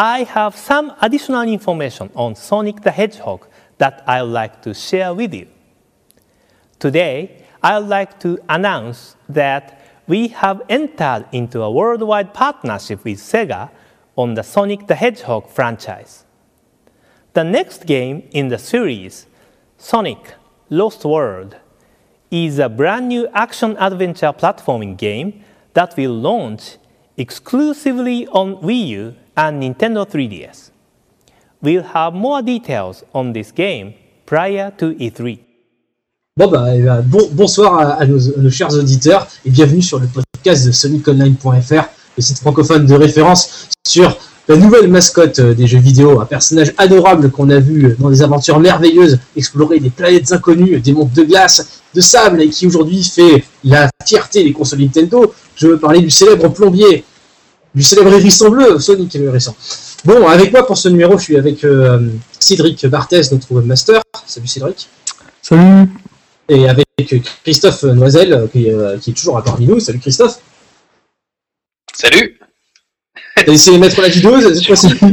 [0.00, 5.12] I have some additional information on Sonic the Hedgehog that I would like to share
[5.12, 5.46] with you.
[6.78, 13.18] Today, I would like to announce that we have entered into a worldwide partnership with
[13.18, 13.68] Sega
[14.16, 16.24] on the Sonic the Hedgehog franchise.
[17.34, 19.26] The next game in the series,
[19.76, 20.32] Sonic
[20.70, 21.56] Lost World,
[22.30, 25.44] is a brand new action adventure platforming game
[25.74, 26.78] that will launch
[27.18, 30.70] exclusively on Wii U and Nintendo 3DS.
[31.62, 33.94] We'll have more details on this game
[34.26, 35.38] prior to E3.
[36.36, 39.98] Bon, bah, eh ben, bon, bonsoir à, nos, à nos chers auditeurs et bienvenue sur
[39.98, 41.84] le podcast de SonicOnline.fr,
[42.16, 44.16] le site francophone de référence sur
[44.48, 48.22] la nouvelle mascotte euh, des jeux vidéo, un personnage adorable qu'on a vu dans des
[48.22, 53.04] aventures merveilleuses, explorer des planètes inconnues, des mondes de glace, de sable et qui aujourd'hui
[53.04, 55.32] fait la fierté des consoles Nintendo.
[55.54, 57.04] Je veux parler du célèbre plombier,
[57.74, 59.54] du célèbre hérisson bleu, Sonic le hérisson.
[60.04, 64.00] Bon, avec moi pour ce numéro, je suis avec euh, Cédric Barthès, notre webmaster.
[64.26, 64.88] Salut Cédric.
[65.42, 65.88] Salut
[66.48, 66.86] Et avec
[67.44, 69.80] Christophe Noisel, euh, qui, euh, qui est toujours à parmi nous.
[69.80, 70.40] Salut Christophe.
[71.92, 72.40] Salut
[73.36, 75.06] T'as essayé de mettre la vidéo cette fois-ci J'ai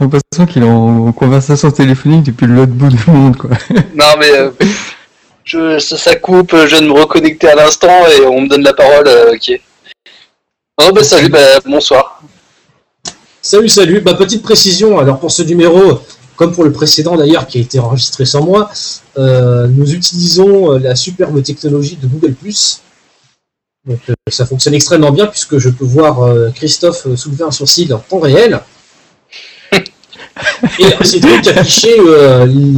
[0.00, 3.50] l'impression qu'il est en conversation téléphonique depuis l'autre bout du monde, quoi.
[3.94, 4.50] Non mais euh,
[5.44, 8.62] je, ça, ça coupe, je viens de me reconnecter à l'instant et on me donne
[8.62, 9.60] la parole, euh, ok.
[10.78, 12.22] Oh bah salut, bah, bonsoir.
[13.40, 14.02] Salut, salut.
[14.02, 16.00] Bah, petite précision, alors pour ce numéro,
[16.36, 18.68] comme pour le précédent d'ailleurs, qui a été enregistré sans moi,
[19.16, 22.34] euh, nous utilisons euh, la superbe technologie de Google+.
[23.88, 27.94] Donc euh, ça fonctionne extrêmement bien puisque je peux voir euh, Christophe soulever un sourcil
[27.94, 28.60] en temps réel.
[29.72, 31.96] Et c'est donc afficher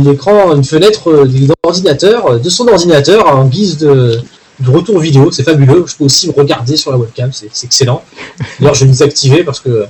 [0.04, 4.20] l'écran, une fenêtre d'ordinateur, de son ordinateur en guise de,
[4.60, 5.30] de retour vidéo.
[5.30, 5.84] C'est fabuleux.
[5.86, 8.02] Je peux aussi me regarder sur la webcam, c'est excellent.
[8.58, 9.86] D'ailleurs, je vais les activer parce que.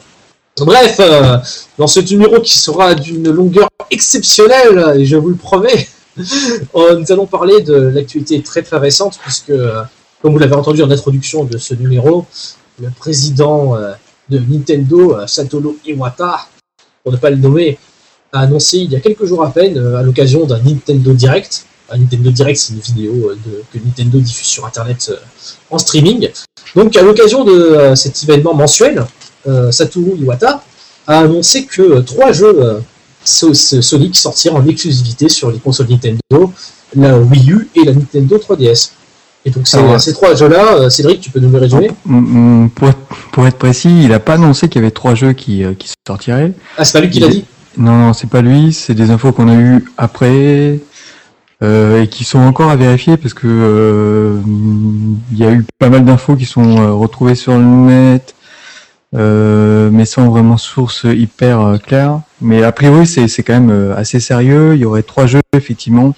[0.60, 1.38] Bref, euh,
[1.78, 5.86] dans ce numéro qui sera d'une longueur exceptionnelle, et je vous le promets,
[6.74, 9.82] euh, nous allons parler de l'actualité très très récente, puisque, euh,
[10.20, 12.26] comme vous l'avez entendu en introduction de ce numéro,
[12.82, 13.76] le président
[14.28, 16.48] de Nintendo, Satoru Iwata,
[17.04, 17.78] pour ne pas le nommer,
[18.32, 21.98] a annoncé il y a quelques jours à peine, à l'occasion d'un Nintendo Direct, un
[21.98, 25.16] Nintendo Direct, c'est une vidéo euh, de- que Nintendo diffuse sur Internet euh,
[25.70, 26.28] en streaming.
[26.76, 29.04] Donc, à l'occasion de euh, cet événement mensuel,
[29.70, 30.62] Satoru Iwata
[31.06, 32.80] a annoncé que trois jeux
[33.24, 36.52] So- So- Sonic sortiront en exclusivité sur les consoles Nintendo,
[36.94, 38.90] la Wii U et la Nintendo 3DS.
[39.44, 39.98] Et donc, ces, Ah ouais.
[39.98, 41.90] ces trois jeux-là, Cédric, tu peux nous les résumer?
[42.74, 42.98] Pour être,
[43.32, 46.52] pour être précis, il a pas annoncé qu'il y avait trois jeux qui, qui sortiraient.
[46.76, 47.44] Ah, c'est pas lui qui l'a dit?
[47.78, 50.78] Non, non, c'est pas lui, c'est des infos qu'on a eues après
[51.62, 54.40] euh, et qui sont encore à vérifier parce que euh,
[55.32, 58.34] il y a eu pas mal d'infos qui sont euh, retrouvées sur le net,
[59.14, 62.20] euh, mais sans vraiment source hyper claire.
[62.40, 64.74] Mais a priori, c'est quand même assez sérieux.
[64.74, 66.14] Il y aurait trois jeux effectivement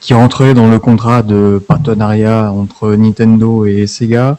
[0.00, 4.38] qui rentreraient dans le contrat de partenariat entre Nintendo et Sega.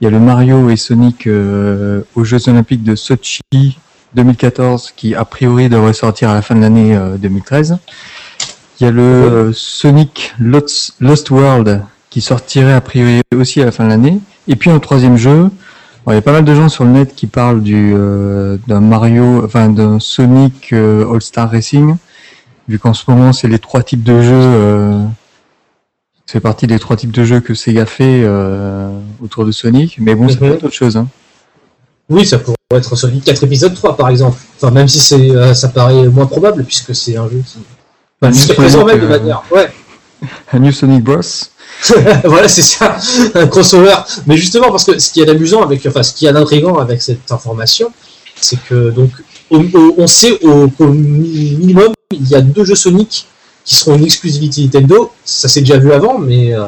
[0.00, 3.78] Il y a le Mario et Sonic aux Jeux Olympiques de Sochi
[4.14, 7.78] 2014 qui a priori devrait sortir à la fin de l'année euh, 2013.
[8.82, 13.64] Il y a le euh, Sonic Lost, Lost World qui sortirait a priori aussi à
[13.64, 14.18] la fin de l'année.
[14.48, 15.50] Et puis un troisième jeu.
[16.04, 18.58] Bon, il y a pas mal de gens sur le net qui parlent du euh,
[18.66, 21.94] d'un Mario, enfin d'un Sonic euh, All Star Racing,
[22.66, 24.32] vu qu'en ce moment c'est les trois types de jeux.
[24.34, 25.04] Euh,
[26.26, 28.26] c'est partie des trois types de jeux que Sega fait
[29.22, 29.98] autour de Sonic.
[30.00, 30.58] Mais bon, c'est Mhm.
[30.58, 30.96] pas autre chose.
[30.96, 31.06] Hein.
[32.08, 34.38] Oui, ça pourrait être Sonic 4 épisode 3 par exemple.
[34.56, 37.58] Enfin, même si c'est, ça paraît moins probable puisque c'est un jeu qui.
[38.22, 39.42] Un Sonic, même de euh, manière.
[39.50, 39.70] Ouais,
[40.52, 41.20] un New Sonic Bros.
[42.24, 42.96] voilà, c'est ça,
[43.34, 43.94] un crossover.
[44.26, 47.02] Mais justement, parce que ce qui est amusant avec, enfin, ce qui est intriguant avec
[47.02, 47.90] cette information,
[48.40, 49.10] c'est que donc,
[49.50, 53.26] au- au- on sait au, minimum, il y a deux jeux Sonic
[53.64, 55.10] qui seront une exclusivité Nintendo.
[55.24, 56.66] Ça s'est déjà vu avant, mais euh,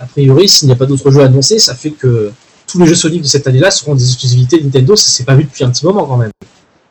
[0.00, 2.32] a priori, s'il n'y a pas d'autres jeux annoncés, ça fait que
[2.66, 4.96] tous les jeux Sonic de cette année-là seront des exclusivités Nintendo.
[4.96, 6.30] Ça s'est pas vu depuis un petit moment quand même.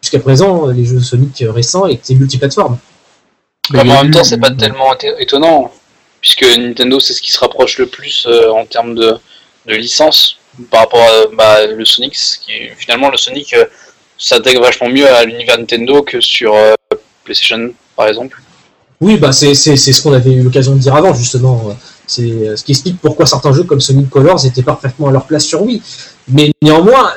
[0.02, 2.78] Jusqu'à présent, les jeux Sonic récents étaient multiplateformes.
[3.72, 5.72] Mais Bah, en même temps, c'est pas tellement éton- étonnant,
[6.22, 9.16] puisque Nintendo, c'est ce qui se rapproche le plus euh, en termes de,
[9.68, 10.38] de licence
[10.70, 12.14] par rapport à bah, le Sonic.
[12.14, 13.66] Qui, finalement, le Sonic euh,
[14.18, 16.74] s'intègre vachement mieux à l'univers Nintendo que sur euh,
[17.24, 18.42] PlayStation, par exemple.
[19.02, 21.76] Oui, bah c'est ce qu'on avait eu l'occasion de dire avant, justement.
[22.08, 25.26] C'est euh, ce qui explique pourquoi certains jeux comme Sonic Colors étaient parfaitement à leur
[25.26, 25.82] place sur Wii.
[26.30, 27.12] Mais néanmoins,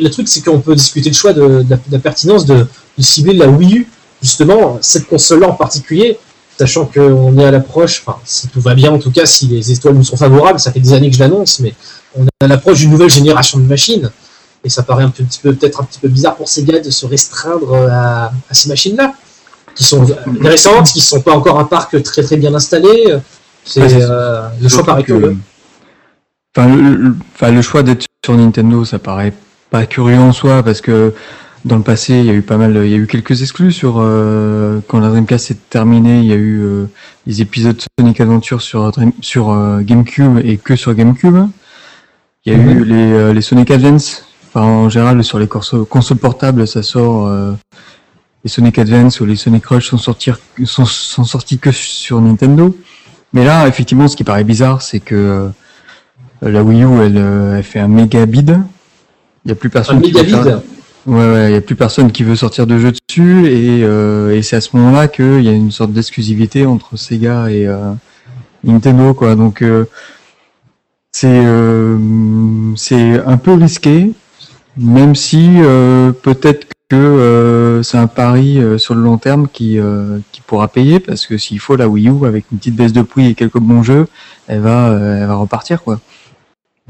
[0.00, 2.66] le truc, c'est qu'on peut discuter le choix de, de la, de la pertinence de,
[2.98, 3.88] de cibler la Wii U,
[4.22, 6.18] justement, cette console-là en particulier,
[6.58, 9.72] sachant qu'on est à l'approche, enfin, si tout va bien en tout cas, si les
[9.72, 11.74] étoiles nous sont favorables, ça fait des années que je l'annonce, mais
[12.14, 14.10] on est à l'approche d'une nouvelle génération de machines.
[14.64, 17.04] Et ça paraît un petit peu, peut-être un petit peu bizarre pour Sega de se
[17.04, 19.12] restreindre à, ces machines-là,
[19.74, 20.06] qui sont
[20.40, 23.16] récentes, qui ne sont pas encore un parc très très bien installé.
[23.64, 25.36] C'est euh, le choix paraît curieux.
[26.56, 29.32] Enfin, le, enfin, le choix d'être sur Nintendo, ça paraît
[29.70, 31.12] pas curieux en soi parce que
[31.64, 33.72] dans le passé, il y a eu pas mal, il y a eu quelques exclus
[33.72, 36.86] sur euh, quand la Dreamcast s'est terminée, il y a eu euh,
[37.26, 41.46] des épisodes Sonic Adventure sur sur GameCube et que sur GameCube.
[42.44, 42.84] Il y a eu mhm.
[42.84, 44.24] les, les Sonic Advance
[44.54, 47.26] en général, sur les consoles portables, ça sort.
[47.26, 47.52] Euh,
[48.44, 50.32] les Sonic Advance ou les Sonic Rush sont, sortis,
[50.64, 52.76] sont, sont sortis que sur Nintendo.
[53.32, 55.48] Mais là, effectivement, ce qui paraît bizarre, c'est que euh,
[56.42, 58.58] la Wii U, elle, euh, elle, fait un méga bid.
[59.44, 60.60] Il n'y a plus personne qui veut faire...
[61.06, 64.36] ouais, ouais, il y a plus personne qui veut sortir de jeu dessus, et, euh,
[64.36, 67.68] et c'est à ce moment-là qu'il y a une sorte d'exclusivité entre Sega et
[68.64, 69.34] Nintendo, quoi.
[69.34, 69.64] Donc
[71.12, 71.42] c'est
[72.76, 74.12] c'est un peu risqué
[74.76, 79.78] même si euh, peut-être que euh, c'est un pari euh, sur le long terme qui,
[80.32, 83.02] qui pourra payer, parce que s'il faut la Wii U avec une petite baisse de
[83.02, 84.06] prix et quelques bons jeux,
[84.46, 86.00] elle va, elle va repartir quoi.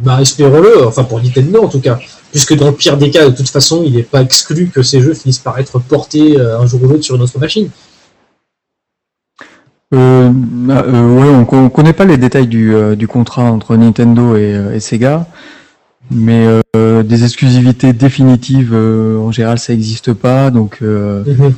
[0.02, 1.98] Bah espérons-le, enfin pour Nintendo en tout cas,
[2.30, 5.00] puisque dans le pire des cas, de toute façon, il n'est pas exclu que ces
[5.00, 7.70] jeux finissent par être portés un jour ou l'autre sur une autre machine.
[9.94, 14.74] Euh, bah, ouais, on, ne connaît pas les détails du, du contrat entre Nintendo et,
[14.74, 15.26] et Sega.
[16.10, 16.46] Mais
[16.76, 20.50] euh, des exclusivités définitives, euh, en général, ça n'existe pas.
[20.50, 21.54] Donc, euh, mhm.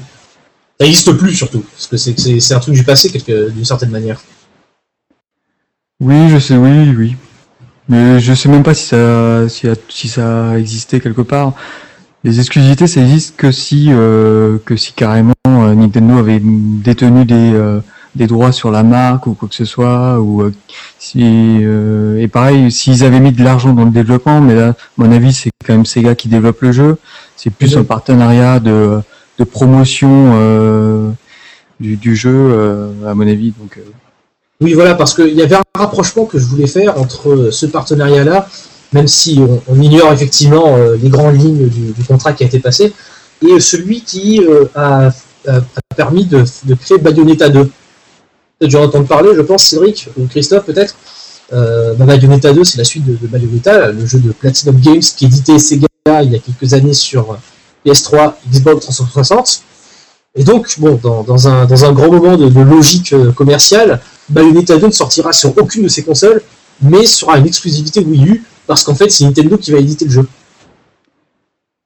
[0.78, 4.20] Ça n'existe plus surtout, parce que c'est un truc du passé d'une certaine manière.
[6.00, 7.16] Oui, je sais, oui, oui.
[7.88, 11.52] Mais je sais même pas si ça, si, si ça existait quelque part.
[12.22, 17.80] Les exclusivités, ça existe que si, que si carrément Nintendo avait détenu des
[18.14, 20.52] des droits sur la marque ou quoi que ce soit ou euh,
[20.98, 24.74] si euh, et pareil s'ils avaient mis de l'argent dans le développement mais là à
[24.96, 26.98] mon avis c'est quand même Sega qui développe le jeu
[27.36, 29.00] c'est plus un partenariat de,
[29.38, 31.10] de promotion euh,
[31.80, 33.80] du, du, jeu à mon avis donc
[34.60, 38.24] oui voilà parce qu'il y avait un rapprochement que je voulais faire entre ce partenariat
[38.24, 38.48] là
[38.92, 42.92] même si on, ignore effectivement les grandes lignes du, contrat qui a été passé
[43.42, 44.40] et celui qui
[44.76, 45.10] a,
[45.96, 47.70] permis de, de créer Bayonetta 2
[48.58, 50.94] peut-être dû entendre parler, je pense, Cédric ou Christophe peut-être.
[51.52, 55.26] Euh, bah, Bayonetta 2, c'est la suite de, Bayonetta, le jeu de Platinum Games qui
[55.26, 55.86] éditait Sega
[56.22, 57.38] il y a quelques années sur
[57.86, 59.62] PS3, Xbox 360.
[60.36, 64.86] Et donc, bon, dans, un, dans un grand moment de, logique euh, commerciale, Bayonetta 2
[64.86, 66.42] ne sortira sur aucune de ces consoles,
[66.82, 70.10] mais sera une exclusivité Wii U, parce qu'en fait, c'est Nintendo qui va éditer le
[70.10, 70.28] jeu.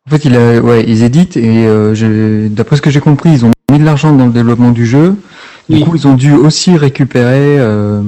[0.06, 3.50] En fait, il ouais, ils éditent, et euh, d'après ce que j'ai compris, ils ont
[3.70, 5.14] mis de l'argent dans le développement du jeu,
[5.68, 8.00] du coup, ils ont dû aussi récupérer euh,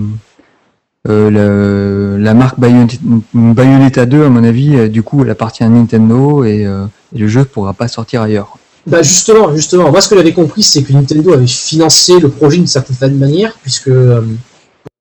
[1.07, 4.89] euh, la marque Bayonetta, 2, à mon avis.
[4.89, 6.67] Du coup, elle appartient à Nintendo et,
[7.13, 8.57] le jeu ne pourra pas sortir ailleurs.
[8.91, 12.57] Bah justement, justement, moi ce que j'avais compris, c'est que Nintendo avait financé le projet
[12.57, 13.91] d'une certaine manière, puisque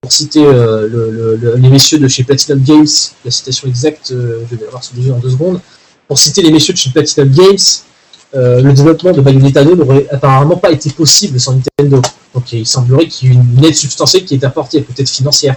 [0.01, 2.87] pour citer les messieurs de chez Platinum Games,
[3.25, 5.59] la citation exacte, je vais avoir sur le en deux secondes,
[6.07, 7.57] pour citer les messieurs de chez Platinum Games,
[8.35, 11.99] le développement de Bayonetta 2 n'aurait apparemment pas été possible sans Nintendo.
[12.35, 15.55] Donc il semblerait qu'il y ait une aide substantielle qui est apportée, peut-être financière.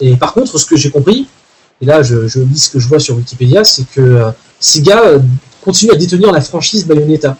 [0.00, 1.26] Et par contre, ce que j'ai compris,
[1.80, 4.30] et là je, lis ce que je vois sur Wikipédia, c'est que euh,
[4.60, 5.18] Sega euh,
[5.64, 7.36] continue à détenir la franchise Bayonetta.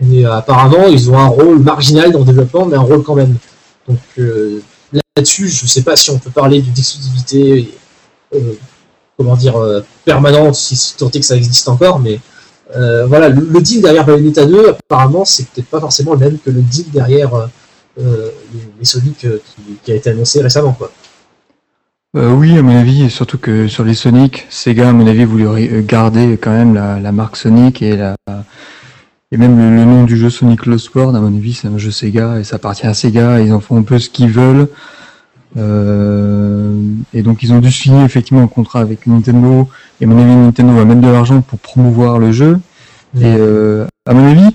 [0.00, 3.14] Et euh, apparemment, ils ont un rôle marginal dans le développement, mais un rôle quand
[3.14, 3.36] même.
[3.88, 3.98] Donc
[4.92, 7.72] là-dessus, je ne sais pas si on peut parler d'une exclusivité,
[9.16, 9.54] comment dire,
[10.04, 12.18] permanente, si tant est que ça existe encore, mais
[12.74, 16.62] voilà, le, deal derrière Bayonetta 2, apparemment, c'est peut-être pas forcément le même que le
[16.62, 17.48] deal derrière
[17.98, 18.30] euh,
[18.78, 19.40] les, Sonic euh,
[19.82, 20.76] qui, a été annoncé récemment.
[22.14, 25.82] Euh, oui, à mon avis, surtout que sur les Sonic, Sega, à mon avis, voulait
[25.82, 28.16] garder quand même la, marque Sonic et la
[29.32, 31.90] et même le, nom du jeu Sonic Lost World, à mon avis, c'est un jeu
[31.90, 33.40] Sega et ça appartient à Sega.
[33.40, 34.68] Ils en font un peu ce qu'ils veulent.
[35.56, 39.68] et donc ils ont dû signer effectivement un contrat avec Nintendo.
[40.00, 42.58] Et à mon avis, Nintendo va mettre de l'argent pour promouvoir le jeu.
[43.20, 43.36] Et
[44.06, 44.54] à mon avis,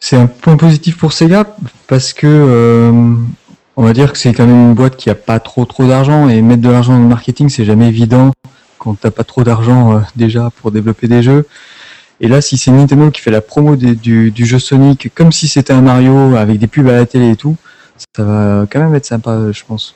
[0.00, 1.44] c'est un point positif pour Sega
[1.88, 2.92] parce que euh,
[3.76, 6.28] on va dire que c'est quand même une boîte qui a pas trop trop d'argent
[6.28, 8.30] et mettre de l'argent dans le marketing c'est jamais évident
[8.78, 11.46] quand t'as pas trop d'argent euh, déjà pour développer des jeux.
[12.20, 15.72] Et là, si c'est Nintendo qui fait la promo du, jeu Sonic comme si c'était
[15.72, 17.56] un Mario avec des pubs à la télé et tout,
[18.16, 19.94] ça va quand même être sympa, je pense.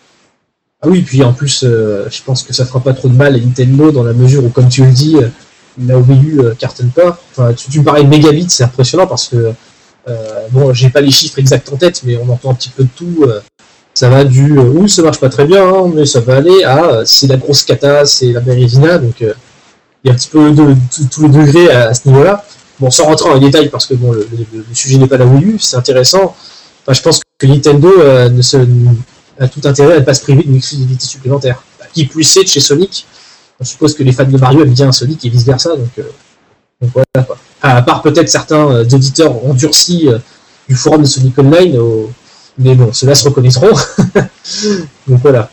[0.83, 3.35] Ah oui, puis en plus, euh, je pense que ça fera pas trop de mal
[3.35, 5.17] à Nintendo dans la mesure où, comme tu le dis,
[5.79, 7.21] la Wii U cartonne pas.
[7.33, 9.55] Enfin, tu, tu parlais de mégabits, c'est impressionnant parce que
[10.09, 12.85] euh, bon, j'ai pas les chiffres exacts en tête, mais on entend un petit peu
[12.85, 13.25] de tout.
[13.25, 13.41] Euh,
[13.95, 16.65] ça va du euh, oui, ça marche pas très bien, hein, mais ça va aller
[16.65, 18.99] à c'est la grosse cata, c'est la Bérésina.
[18.99, 19.25] Donc
[20.05, 22.45] il y a un petit peu de, tout, tout le degré à, à ce niveau-là.
[22.79, 25.19] Bon, sans rentrer dans les détails, parce que bon, le, le- le sujet n'est pas
[25.19, 26.35] là voulu, c'est intéressant.
[26.83, 28.57] Enfin, je pense que Nintendo euh, ne se,
[29.39, 31.63] a tout intérêt à ne pas se priver d'une exclusivité supplémentaire.
[31.79, 33.07] Bah, Qui puisse être chez Sonic.
[33.61, 36.03] On suppose que les fans de Mario aiment bien Sonic et vice versa, donc, euh,
[36.81, 37.37] donc voilà quoi.
[37.61, 40.19] À part peut-être certains euh, auditeurs endurcis euh,
[40.67, 42.11] du forum de Sonic Online, au-
[42.57, 43.69] mais bon, ceux-là se reconnaîtront.
[45.07, 45.51] donc voilà.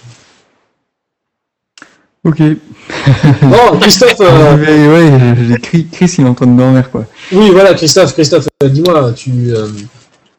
[2.23, 2.39] Ok.
[3.41, 5.11] Bon, Christophe, euh, Mais ouais,
[5.49, 7.05] j'ai- Chris, Chris, il est en train de dormir, quoi.
[7.31, 9.67] oui, voilà, Christophe, Christophe, euh, dis-moi, tu, euh,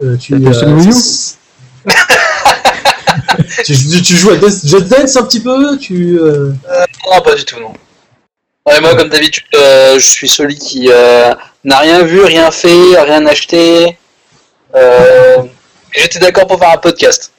[0.02, 0.34] euh, tu,
[3.64, 6.52] tu, tu- tu joues à Just Dance un petit peu, tu, euh,
[7.10, 7.72] Non, pas du tout, non.
[8.66, 11.32] Ouais, moi, comme d'habitude, euh, je suis celui qui euh,
[11.64, 13.96] n'a rien vu, rien fait, rien acheté.
[14.74, 15.36] Euh,
[15.94, 17.32] et J'étais d'accord pour faire un podcast.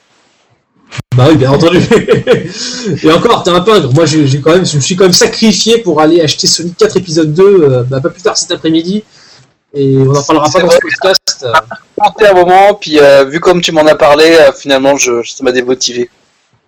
[1.16, 1.80] Bah oui, bien entendu.
[3.04, 3.94] Et encore, t'es un pingre.
[3.94, 6.78] Moi, j'ai j'ai quand même, je me suis quand même sacrifié pour aller acheter Sonic
[6.78, 9.04] 4 épisode 2, euh, bah, pas plus tard cet après-midi.
[9.74, 11.46] Et on en parlera pas dans ce podcast.
[11.96, 15.44] Tenté un moment, puis euh, vu comme tu m'en as parlé, euh, finalement, je, ça
[15.44, 16.10] m'a démotivé.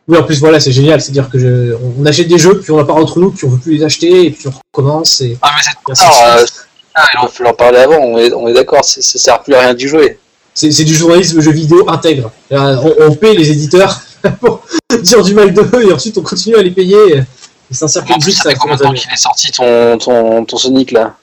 [0.08, 1.02] Oui, en plus, voilà, c'est génial.
[1.02, 3.50] C'est-à-dire que je, on achète des jeux, puis on en parle entre nous, puis on
[3.52, 5.22] veut plus les acheter, et puis on recommence.
[5.22, 5.38] Et...
[5.42, 5.62] Ah, mais
[5.94, 6.40] c'est tard.
[7.24, 9.62] il faut en parler avant, on est, on est d'accord, c'est- ça sert plus à
[9.62, 10.20] rien d'y jouer.
[10.54, 12.30] C'est c'est du journalisme jeu vidéo intègre.
[12.52, 14.02] On, on paie les éditeurs
[14.40, 14.62] pour
[15.02, 17.18] dire du mal d'eux, et ensuite on continue à les payer.
[17.18, 20.44] Et c'est un cercle vicieux, ça fait combien de temps qu'il est sorti ton, ton,
[20.46, 21.16] ton Sonic là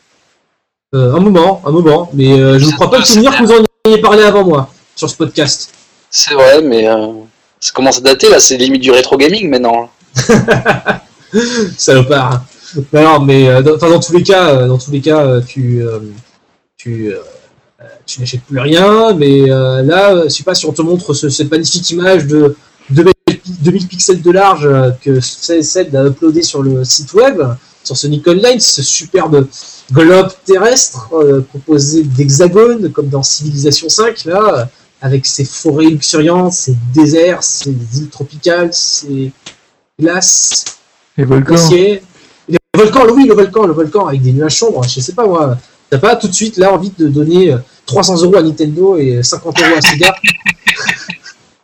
[0.95, 3.52] Euh, un moment, un moment, mais euh, je ne crois pas me souvenir que vous
[3.52, 5.71] en ayez parlé avant moi sur ce podcast.
[6.11, 7.09] C'est vrai, mais euh,
[7.61, 9.90] ça commence à dater là, c'est limite du rétro gaming maintenant.
[11.76, 12.43] Salopard.
[12.93, 15.83] Mais non, mais dans, dans tous les cas, dans tous les cas, tu,
[16.76, 17.12] tu,
[18.07, 19.12] tu n'achètes plus rien.
[19.14, 22.57] Mais euh, là, je sais pas si on te montre ce- cette magnifique image de
[22.90, 23.12] 2000,
[23.61, 27.40] 2000 pixels de large euh, que CSL a uploadé sur le site web,
[27.85, 29.47] sur ce Nikon Line, ce superbe
[29.92, 34.64] globe terrestre euh, composé d'hexagones, comme dans Civilisation 5, là, euh,
[35.00, 39.33] avec ses forêts luxuriantes, ses déserts, ses îles tropicales, ses
[40.00, 40.64] glaces,
[41.16, 41.54] Les volcans.
[41.54, 42.02] glaciers.
[42.49, 45.26] Le volcan, le- oui, le volcan, le volcan avec des nuages sombres, je sais pas
[45.26, 45.57] moi.
[45.90, 49.23] T'as pas tout de suite là envie de donner euh, 300 euros à Nintendo et
[49.23, 50.14] 50 euros à Sega?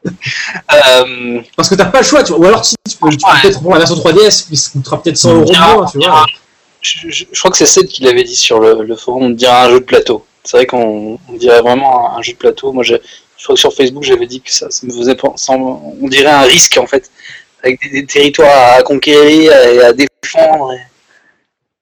[0.07, 2.41] Euh, parce que t'as pas le choix, tu vois.
[2.41, 3.41] Ou alors si tu peux, tu peux Ouais.
[3.43, 6.27] peut-être prendre la version 3DS qui coûtera peut-être 100 euros de moins, tu vois.
[6.81, 9.31] je, je- je crois que c'est Seth qui l'avait dit sur le, le forum, on
[9.31, 10.25] dirait un jeu de plateau.
[10.43, 12.73] C'est vrai qu'on on dirait vraiment un, un jeu de plateau.
[12.73, 12.95] Moi, je,
[13.39, 16.31] je crois que sur Facebook, j'avais dit que ça, ça me faisait penser, on dirait
[16.31, 17.11] un risque en fait,
[17.63, 20.73] avec des, des territoires à conquérir et à défendre.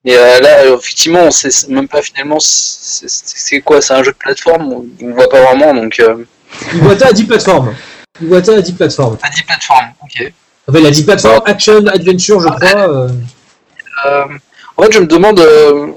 [0.05, 4.03] Et, et, euh, là, euh, effectivement, on sait même pas finalement c'est quoi, c'est un
[4.03, 6.25] jeu de plateforme, on, on voit pas vraiment, donc euh,
[6.75, 7.75] Iwata a 10 plateformes.
[8.21, 9.17] Iwata a 10 plateformes.
[9.17, 10.33] pas 10 plateformes, ok.
[10.69, 12.89] Enfin, il a 10 plateformes, action, adventure, je crois.
[12.89, 13.09] euh.
[14.07, 14.25] Euh,
[14.77, 15.89] en fait, je me demande, euh,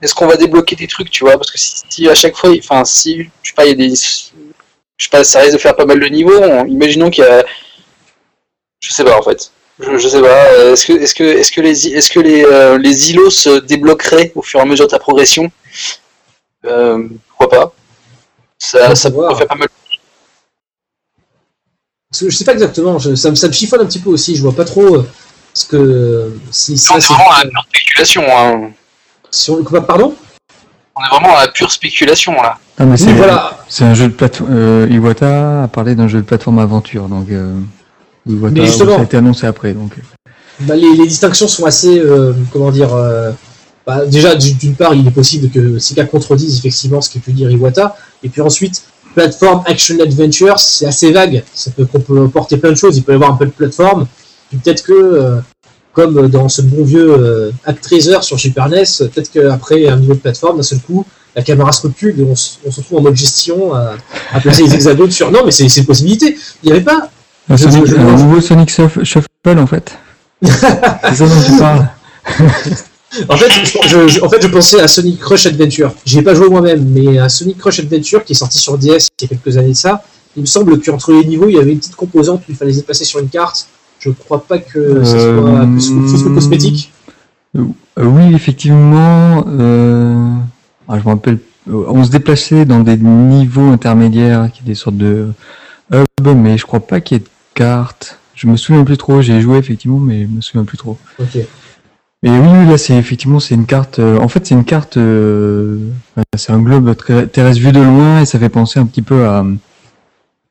[0.00, 2.50] est-ce qu'on va débloquer des trucs, tu vois Parce que si, si à chaque fois,
[2.58, 3.94] enfin, si, je sais pas, il y a des.
[3.94, 6.38] Je sais pas, ça risque de faire pas mal de niveaux.
[6.42, 7.44] on- imaginons qu'il y a.
[8.80, 9.50] Je sais pas, en fait.
[9.78, 10.44] Je, je sais pas.
[10.52, 13.60] euh, Est-ce que, est-ce que, est-ce que les, est-ce que les, euh, les îlots se
[13.60, 15.50] débloqueraient au fur et à mesure de ta progression?
[16.64, 17.74] Euh, Pourquoi pas?
[18.58, 19.68] Ça, ça faire pas mal.
[19.68, 19.72] Que
[22.14, 24.42] je sais pas exactement, je- ça, me- ça me chiffonne un petit peu aussi, je
[24.42, 25.06] vois pas trop euh,
[25.54, 26.32] ce que.
[26.50, 27.12] Si On ça, est c'est.
[27.12, 28.22] vraiment à la pure spéculation.
[28.28, 28.70] Hein.
[29.30, 30.14] si on- Pardon?
[30.94, 32.58] On est vraiment à la pure spéculation là.
[32.78, 33.64] Ah, mais Oui, c'est voilà.
[33.68, 34.50] c'est un jeu de plateforme.
[34.52, 37.54] Euh, Iwata a parlé d'un jeu de plateforme aventure, donc euh,
[38.26, 39.92] Iwata Mais justement- ça a été annoncé après, donc.
[39.98, 40.02] euh.
[40.60, 43.30] Bah, les, les distinctions sont assez, euh, comment dire, euh,
[43.86, 47.50] bah, déjà d'une part il est possible que Sega contredise effectivement ce que peut dire
[47.50, 48.82] Iwata, et puis ensuite
[49.14, 53.02] plateforme action adventure c'est assez vague, ça peut qu'on peut porter plein de choses, il
[53.02, 54.06] peut y avoir un peu de plateforme,
[54.48, 55.36] puis peut-être que euh,
[55.92, 60.18] comme dans ce bon vieux euh, Actraiser sur Super NES, peut-être qu'après un niveau de
[60.20, 61.04] plateforme d'un seul coup
[61.36, 63.94] la caméra se recule et on, se- on se retrouve en mode gestion à,
[64.32, 65.30] à placer les hexagones sur.
[65.30, 66.36] Non, mais c'est c'est une possibilité.
[66.62, 67.08] Il n'y avait pas
[67.48, 69.92] Un, Je- Sonic- je- je- un nouveau Sonic Shuff- Shuffle en fait.
[70.42, 70.50] c'est
[71.14, 71.88] ça dont tu parles.
[73.28, 73.50] En fait,
[73.88, 75.92] je, en fait, je pensais à Sonic Crush Adventure.
[76.06, 79.08] J'y ai pas joué moi-même, mais à Sonic Crush Adventure qui est sorti sur DS
[79.20, 80.02] il y a quelques années de ça,
[80.36, 82.72] il me semble qu'entre les niveaux, il y avait une petite composante où il fallait
[82.72, 83.68] se déplacer sur une carte.
[83.98, 86.90] Je crois pas que ce soit Euh, plus, plus que cosmétique.
[87.56, 87.64] Euh,
[87.98, 89.44] oui, effectivement.
[89.46, 90.34] Euh...
[90.88, 91.38] ah, je me rappelle.
[91.70, 95.28] On se déplaçait dans des niveaux intermédiaires, qui étaient des sortes de
[95.92, 98.18] hub, mais je crois pas qu'il y ait de cartes.
[98.34, 99.20] Je me souviens plus trop.
[99.22, 100.96] J'ai joué effectivement, mais je me souviens plus trop.
[101.20, 101.38] Ok.
[102.22, 103.98] Mais oui, là, c'est effectivement, c'est une carte.
[103.98, 104.96] euh, en fait, c'est une carte.
[104.96, 105.78] euh,
[106.36, 109.24] c'est un globe très- terrestre vu de loin et ça fait penser un petit peu
[109.24, 109.54] à euh,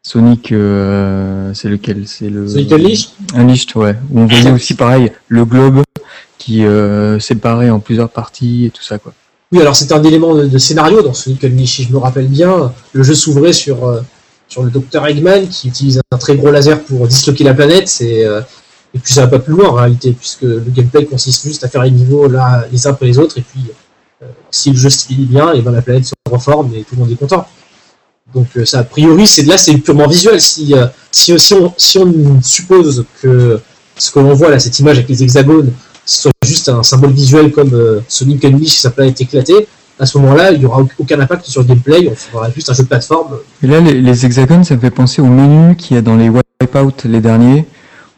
[0.04, 0.52] Sonic.
[0.52, 2.04] euh, c'est lequel?
[2.08, 2.48] C'est le.
[2.48, 3.10] Sonic Unleashed?
[3.36, 3.96] Unleashed, ouais.
[4.12, 5.82] Où on voyait aussi pareil le globe
[6.38, 9.14] qui euh, séparait en plusieurs parties et tout ça quoi.
[9.54, 12.28] Oui, alors c'était un élément de, de scénario dans Sonic Unleashed, si je me rappelle
[12.28, 12.74] bien.
[12.94, 14.02] Le jeu s'ouvrait sur, euh,
[14.50, 17.94] sur le docteur Eggman qui utilise un très gros laser pour disloquer la planète.
[18.02, 18.42] Euh,
[18.94, 21.70] et puis ça va pas plus loin en réalité, puisque le gameplay consiste juste à
[21.70, 23.38] faire les niveaux là, les uns après les autres.
[23.38, 23.62] Et puis
[24.22, 26.96] euh, si le jeu se finit bien, et ben la planète se reforme et tout
[26.96, 27.46] le monde est content.
[28.34, 30.40] Donc euh, ça, a priori, c'est là, c'est purement visuel.
[30.40, 33.60] Si, euh, si, si, on, si on suppose que
[33.98, 35.72] ce que l'on voit là, cette image avec les hexagones,
[36.06, 39.68] soit juste un symbole visuel comme euh, Sonic Unleashed, sa planète éclatée,
[40.00, 42.74] à ce moment-là, il n'y aura aucun impact sur le gameplay, on fera juste un
[42.74, 43.38] jeu de plateforme.
[43.62, 46.16] Et là, les, les hexagones, ça me fait penser au menu qu'il y a dans
[46.16, 47.66] les Wipeout les derniers.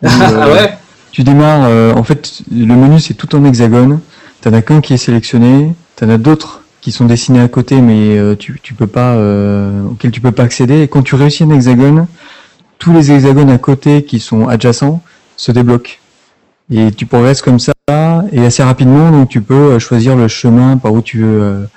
[0.03, 0.77] Où, ah euh, ouais
[1.11, 3.99] Tu démarres, euh, en fait, le menu c'est tout en hexagone.
[4.41, 8.17] T'en as qu'un qui est sélectionné, t'en as d'autres qui sont dessinés à côté, mais
[8.17, 10.81] euh, tu, tu peux pas, euh, auxquels tu peux pas accéder.
[10.81, 12.07] Et quand tu réussis un hexagone,
[12.77, 15.01] tous les hexagones à côté qui sont adjacents
[15.37, 15.97] se débloquent.
[16.71, 17.73] Et tu progresses comme ça,
[18.31, 21.67] et assez rapidement, donc tu peux choisir le chemin par où tu veux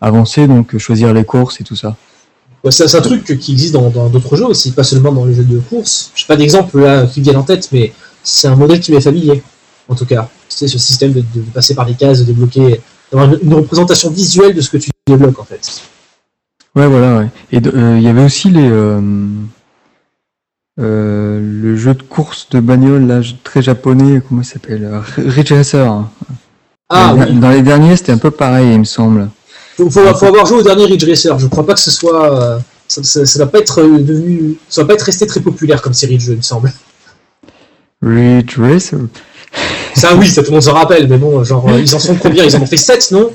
[0.00, 1.96] avancer, donc choisir les courses et tout ça.
[2.70, 5.58] C'est un truc qui existe dans d'autres jeux aussi, pas seulement dans les jeux de
[5.58, 6.12] course.
[6.14, 7.92] Je sais pas d'exemple là qui viennent en tête, mais
[8.22, 9.42] c'est un modèle qui m'est familier,
[9.88, 10.28] en tout cas.
[10.48, 14.10] C'est ce système de, de passer par des cases, de débloquer, d'avoir une, une représentation
[14.10, 15.82] visuelle de ce que tu débloques en fait.
[16.76, 17.28] Ouais, voilà, ouais.
[17.50, 19.00] Et euh, il y avait aussi les, euh,
[20.80, 24.88] euh, le jeu de course de bagnole, là, très japonais, comment il s'appelle?
[25.18, 25.86] Ridge Racer.
[25.90, 26.10] hein.
[26.88, 29.28] Ah dans, oui, dans les derniers, c'était un peu pareil, il me semble.
[29.76, 31.38] Faut, faut, faut avoir joué au dernier Ridge Racer.
[31.38, 32.58] Je crois pas que ce soit, euh,
[32.92, 35.80] ça, ça, ça va pas être euh, devenu, ça va pas être resté très populaire
[35.80, 36.72] comme série de jeux, il me semble.
[38.02, 38.98] Ridge Racer
[39.94, 42.16] Ça oui, ça tout le monde s'en rappelle, mais bon, genre euh, ils en sont
[42.16, 42.44] combien?
[42.44, 43.30] Ils en ont fait 7 non?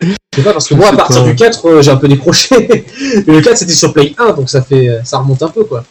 [0.00, 2.84] Je sais pas parce que moi à partir du 4 euh, j'ai un peu décroché.
[3.26, 5.84] Mais le 4 c'était sur Play 1 donc ça fait ça remonte un peu quoi.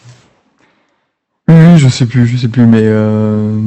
[1.50, 3.58] Oui, je sais plus, je sais plus, mais euh...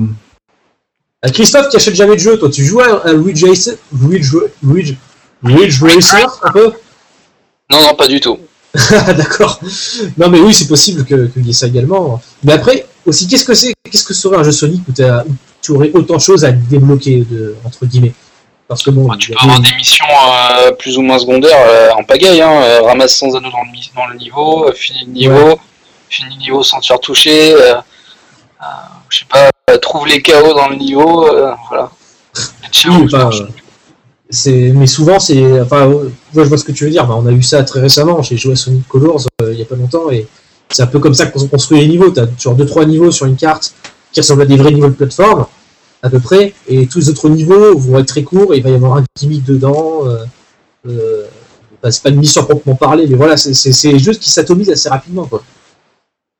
[1.32, 4.34] Christophe qui achète jamais de jeu, toi tu joues à Ridge Racer Ridge,
[4.66, 4.94] Ridge,
[5.42, 6.72] Ridge Racer un peu
[7.70, 8.38] Non, non, pas du tout.
[8.92, 9.58] Ah, D'accord.
[10.16, 12.20] Non mais oui c'est possible que qu'il y ait ça également.
[12.44, 15.34] Mais après aussi qu'est-ce que c'est Qu'est-ce que serait un jeu Sonic où, t'as- où
[15.60, 18.12] tu aurais autant de choses à débloquer de, entre guillemets?
[18.68, 21.58] Parce que bon, Bah, tu peux a- avoir des missions euh, plus ou moins secondaires
[21.68, 24.72] euh, en pagaille, hein, euh, ramasse sans anneaux dans le, mi- dans le niveau, euh,
[24.72, 25.58] finis le niveau,
[26.08, 28.64] finis le niveau sans te faire toucher, euh, euh,
[29.08, 31.90] je sais pas, euh, trouve les KO dans le niveau, euh, voilà.
[33.30, 33.46] Oui.
[34.30, 37.06] C'est mais souvent c'est enfin euh, je vois ce que tu veux dire.
[37.10, 39.64] On a eu ça très récemment j'ai joué à Sonic Colors euh, il y a
[39.64, 40.26] pas longtemps et
[40.70, 42.10] c'est un peu comme ça qu'on construit les niveaux.
[42.10, 43.74] T'as genre deux trois niveaux sur une carte
[44.12, 45.46] qui ressemblent à des vrais niveaux de plateforme
[46.02, 48.70] à peu près et tous les autres niveaux vont être très courts et il va
[48.70, 50.24] y avoir un gimmick dedans euh,
[50.88, 51.24] euh,
[51.90, 55.42] c'est pas une mission proprement parler mais voilà c'est jeux qui s'atomisent assez rapidement quoi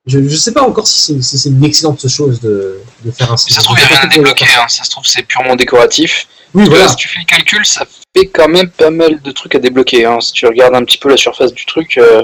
[0.07, 3.37] je, je sais pas encore si c'est si une excellente chose de, de faire un
[3.37, 4.67] ça se trouve, il n'y a rien à débloquer, hein.
[4.67, 6.27] ça se trouve, c'est purement décoratif.
[6.53, 7.85] oui voilà Si tu fais le calcul, ça
[8.15, 10.05] fait quand même pas mal de trucs à débloquer.
[10.05, 10.19] Hein.
[10.19, 12.23] Si tu regardes un petit peu la surface du truc, euh,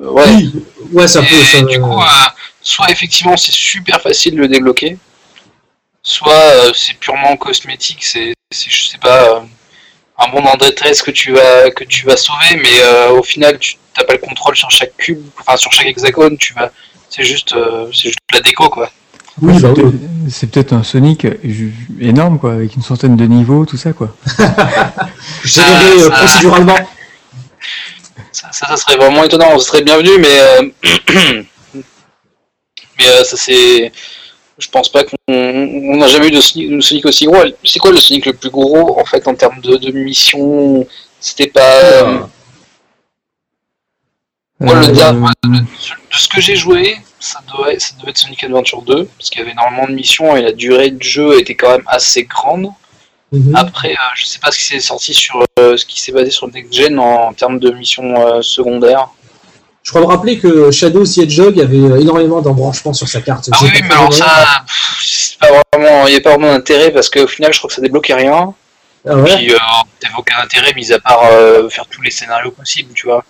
[0.00, 0.24] euh, ouais.
[0.26, 2.26] oui ouais ça peut ça, du coup, euh,
[2.60, 4.98] soit effectivement c'est super facile de le débloquer,
[6.02, 9.46] soit euh, c'est purement cosmétique, c'est, je sais pas,
[10.22, 13.58] un bon en détresse que tu vas que tu vas sauver, mais euh, au final
[13.58, 16.70] tu n'as pas le contrôle sur chaque cube, enfin sur chaque hexagone, tu vas,
[17.08, 18.90] c'est juste, euh, c'est juste de la déco quoi.
[19.42, 20.30] oui, c'est bah, peut-être- oui.
[20.30, 21.26] c'est peut-être un Sonic
[22.00, 24.14] énorme, quoi, avec une centaine de niveaux, tout ça, quoi.
[25.44, 26.76] généré euh, ça- procéduralement
[28.32, 30.62] Ça, ça, ça serait vraiment étonnant, ce serait bienvenu, mais euh,
[31.74, 33.90] mais euh, ça c'est,
[34.60, 37.42] je pense pas qu'on on n'a jamais eu de Sonic, aussi gros.
[37.64, 40.86] C'est quoi le Sonic le plus gros en fait en termes de, de mission?
[41.18, 42.18] C'était pas euh,
[44.60, 48.44] Moi, le Euh, dernier- de ce que j'ai joué, ça devait, ça devait être Sonic
[48.44, 51.54] Adventure 2 parce qu'il y avait énormément de missions et la durée de jeu était
[51.54, 52.68] quand même assez grande.
[53.32, 53.54] Mhm.
[53.54, 56.30] Après, euh, je sais pas ce qui s'est sorti sur euh, ce qui s'est basé
[56.30, 59.08] sur Next Gen en, en termes de missions euh, secondaires.
[59.82, 63.48] Je crois me rappeler que Shadow the Hedgehog avait euh, énormément d'embranchements sur sa carte.
[63.50, 64.26] Ah oui, mais alors ça,
[65.42, 68.52] il n'y a pas vraiment d'intérêt parce qu'au final, je crois que ça débloquait rien.
[69.08, 69.58] Ah ouais Puis, euh,
[69.98, 73.24] t'avais aucun intérêt, mis à part euh, faire tous les scénarios possibles, tu vois.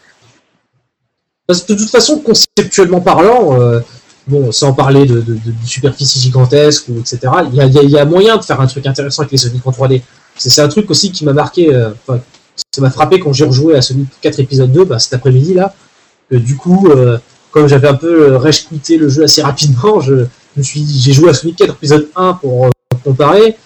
[1.47, 3.81] Parce que de toute façon, conceptuellement parlant, euh,
[4.27, 7.19] bon, sans parler de, de, superficie gigantesque, ou etc.,
[7.53, 9.23] il y a, il y a- il y a moyen de faire un truc intéressant
[9.23, 10.03] avec les Sonic en 3D.
[10.37, 11.71] C'est un truc aussi qui m'a marqué,
[12.09, 15.73] ça m'a frappé quand j'ai rejoué à Sonic 4 épisode 2, bah, cet après-midi là.
[16.31, 17.19] Que du coup, euh,
[17.51, 21.13] comme j'avais un peu euh, rage quitté le jeu assez rapidement, je, me suis j'ai
[21.13, 22.71] joué à Sonic 4 épisode 1 pour euh,
[23.05, 23.57] comparer.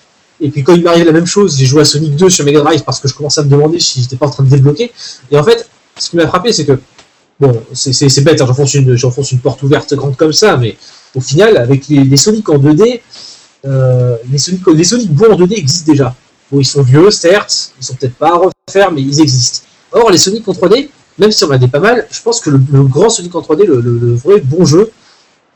[0.40, 2.60] Et puis quand il m'arrive la même chose, j'ai joué à Sonic 2 sur Mega
[2.60, 4.92] Drive parce que je commençais à me demander si j'étais pas en train de débloquer.
[5.30, 6.78] Et en fait, ce qui m'a frappé, c'est que
[7.40, 10.76] Bon, c'est- bête, hein, j'enfonce une, une porte ouverte grande comme ça, mais
[11.14, 13.00] au final, avec les, Sonic en 2D,
[13.64, 16.14] euh, les, Sonic, les Sonic bons en 2D existent déjà.
[16.50, 19.66] Bon, ils sont vieux, certes, ils sont peut-être pas à refaire, mais ils existent.
[19.90, 22.50] Or, les Sonic en 3D, même si on a des pas mal, je pense que
[22.50, 24.90] le, le grand Sonic en 3D, le, le- le vrai bon jeu,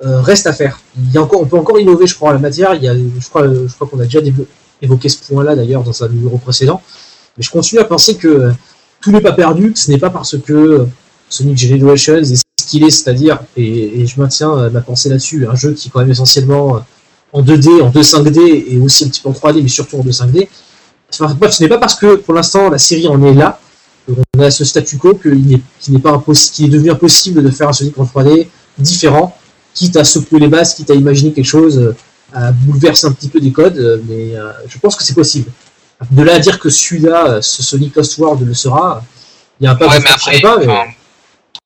[0.04, 0.80] euh, reste à faire.
[0.96, 2.74] Il y a encore, on peut encore innover, je crois, en la matière.
[2.74, 4.20] Il y a, je crois, je crois qu'on a déjà
[4.80, 6.80] évoqué ce point-là d'ailleurs dans un numéro précédent.
[7.36, 8.52] Mais je continue à penser que euh,
[9.00, 10.84] tout n'est pas perdu, que ce n'est pas parce que euh,
[11.28, 15.46] Sonic Generations est ce qu'il est, c'est-à-dire, et, et je maintiens euh, ma pensée là-dessus,
[15.48, 16.82] un jeu qui est quand même essentiellement
[17.32, 20.48] en 2D, en 2.5D et aussi un petit peu en 3D, mais surtout en 2.5D.
[21.12, 23.58] Enfin, bref, ce n'est pas parce que pour l'instant la série en est là,
[24.14, 27.68] qu'on a ce statu quo qu'il n'est, pas impossible, qu'il est devenu impossible de faire
[27.68, 29.36] un Sonic en 3D différent,
[29.74, 31.96] quitte à secouer les bases, quitte à imaginer quelque chose, euh,
[32.32, 35.50] à bouleverser un petit peu des codes, euh, mais euh, je pense que c'est possible.
[36.10, 39.02] De là à dire que celui-là, ce Sonic Lost World le sera,
[39.60, 40.84] il y a un pas Ouais, de mais après, pas, mais- enfin,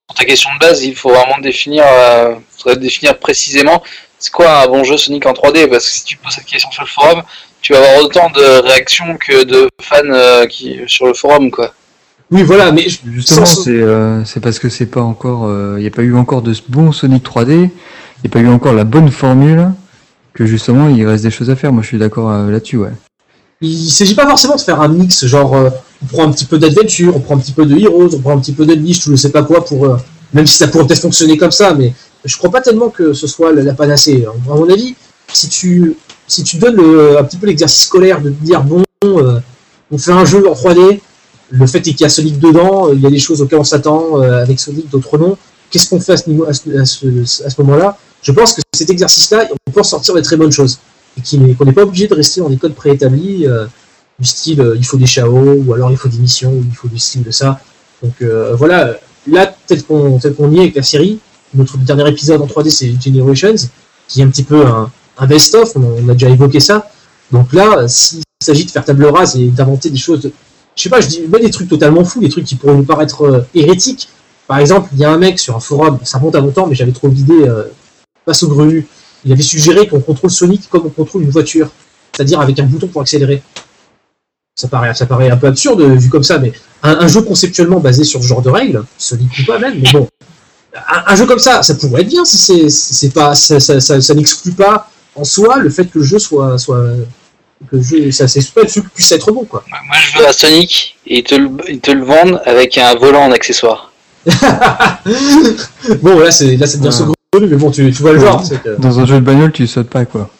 [0.07, 3.83] pour ta question de base, il faut vraiment définir, euh, faudrait définir précisément
[4.19, 6.71] c'est quoi un bon jeu Sonic en 3D, parce que si tu poses cette question
[6.71, 7.23] sur le forum,
[7.61, 11.75] tu vas avoir autant de réactions que de fans euh, qui sur le forum, quoi.
[12.33, 15.87] Oui, voilà, mais je- Justement, c'est euh, c'est parce que c'est pas encore, il n'y
[15.87, 17.71] a pas eu encore de bon Sonic 3D, il n'y
[18.27, 19.69] a pas eu encore la bonne formule,
[20.33, 21.73] que justement il reste des choses à faire.
[21.73, 22.93] Moi, je suis d'accord euh, là-dessus, ouais.
[23.61, 25.69] il s'agit pas forcément de faire un mix, genre euh,
[26.03, 28.33] on prend un petit peu d'adventure, on prend un petit peu de Heroes, on prend
[28.37, 29.97] un petit peu de niche, ou je sais pas quoi pour, euh,
[30.33, 31.93] même si ça pourrait peut-être fonctionner comme ça, mais
[32.25, 34.25] je crois pas tellement que ce soit la, la panacée.
[34.51, 34.95] À mon avis,
[35.33, 35.95] si tu
[36.27, 39.39] si tu donnes le- un petit peu l'exercice scolaire de dire bon, euh,
[39.91, 41.01] on fait un jeu en 3D,
[41.53, 43.59] le fait est qu'il y a Sonic dedans, euh, il y a des choses auxquelles
[43.61, 45.37] on s'attend euh, avec Sonic, d'autres non.
[45.71, 47.97] Qu'est-ce qu'on fait à ce niveau, à ce, à ce- à ce moment-là?
[48.23, 50.79] Je pense que cet exercice-là, on peut en sortir des très bonnes choses
[51.19, 53.67] et qu'on n'est pas obligé de rester dans des codes préétablis euh,
[54.19, 56.75] du style euh, il faut des chaos ou alors il faut des missions ou il
[56.75, 57.61] faut du style de ça.
[58.03, 58.97] Donc euh, voilà,
[59.31, 61.19] là tel qu'on qu'on y est avec la série,
[61.55, 63.69] notre dernier épisode en 3D c'est Generations,
[64.09, 66.89] qui est un petit peu un, un best-of, on, a déjà évoqué ça.
[67.31, 70.31] Donc là, s'il s'agit de faire table rase et d'inventer des choses,
[70.77, 73.23] je sais pas, je dis des trucs totalement fous, des trucs qui pourraient nous paraître
[73.23, 74.09] euh, hérétiques.
[74.47, 76.75] Par exemple, il y a un mec sur un forum, ça remonte à longtemps, mais
[76.75, 77.65] j'avais trop l'idée euh,
[78.25, 78.69] face au.
[79.25, 81.71] Il avait suggéré qu'on contrôle Sonic comme on contrôle une voiture,
[82.13, 83.43] c'est-à-dire avec un bouton pour accélérer.
[84.55, 88.23] Ça paraît, un peu absurde euh, vu comme ça, mais un, jeu conceptuellement basé sur
[88.23, 90.09] ce genre de règles, Sonic ou pas même, mais bon,
[91.07, 95.25] un, jeu comme ça, ça pourrait être bien si c'est, pas, ça, n'exclut pas en
[95.25, 96.57] soi le fait que le jeu soit,
[97.71, 99.65] le jeu, ça, le jeu puisse être bon quoi.
[99.71, 102.95] Moi, je veux un Sonic et ils te le, ils te le vendent avec un
[102.95, 103.93] volant en accessoire.
[106.03, 106.97] bon, là c'est, là c'est bien Ouais.
[106.97, 108.41] saugrenu, mais bon, tu, tu vois le genre.
[108.41, 108.47] Ouais.
[108.49, 110.31] c'est que- Dans un jeu de bagnole, tu sautes pas, quoi.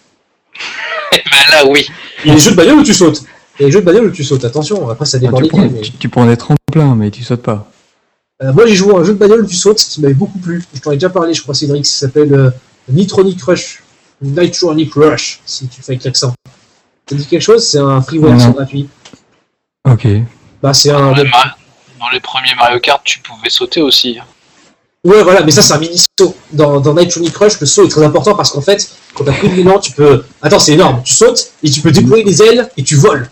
[1.13, 1.87] ben là, oui.
[2.25, 3.23] Il y a des jeux de bagnole où tu sautes.
[3.59, 4.45] Il y a des jeux de bagnole où tu sautes.
[4.45, 7.23] Attention, après ça dépend Ah, tu, prends, mais- tu, tu prends des tremplins, mais tu
[7.25, 7.69] sautes pas.
[8.43, 10.39] Euh, moi j'ai joué à un jeu de bagnole où tu sautes qui m'avait beaucoup
[10.39, 10.63] plu.
[10.75, 11.87] Je t'en ai déjà parlé, je crois, Cédric.
[11.87, 12.51] Ça s'appelle euh,
[12.89, 13.83] Nitronic Rush.
[14.21, 16.33] Nitronic Rush, si tu fais avec l'accent.
[17.13, 17.67] Ça dit quelque chose?
[17.67, 18.89] C'est un freeware c'est gratuit.
[19.91, 20.07] Ok.
[20.63, 21.11] Bah, c'est un.
[21.11, 21.59] Dans les, Mar-
[22.01, 24.19] dans les premiers Mario Kart, tu pouvais sauter aussi.
[25.05, 26.35] Ouais, voilà, mais ça c'est un mini saut.
[26.53, 29.49] Dans, dans Nitronic Rush, le saut est très important parce qu'en fait, quand t'as pris
[29.51, 30.25] de l'élan, tu peux.
[30.41, 31.03] Attends, c'est énorme.
[31.05, 33.29] Tu sautes et tu peux déployer les ailes et tu voles.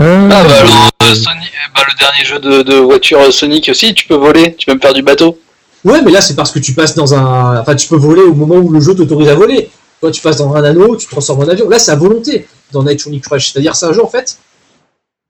[0.00, 3.68] Euh, Ah bah alors, euh, Sonic- eh bah, le dernier jeu de, de voiture Sonic
[3.70, 5.38] aussi, tu peux voler, tu peux même faire du bateau.
[5.84, 7.60] Ouais, mais là c'est parce que tu passes dans un.
[7.60, 9.70] Enfin, tu peux voler au moment où le jeu t'autorise à voler.
[10.00, 11.68] Toi, tu passes dans un anneau, tu te transformes en avion.
[11.68, 13.52] Là, c'est à volonté dans Night Sonic Rush.
[13.52, 14.38] C'est-à-dire, c'est un jeu en fait.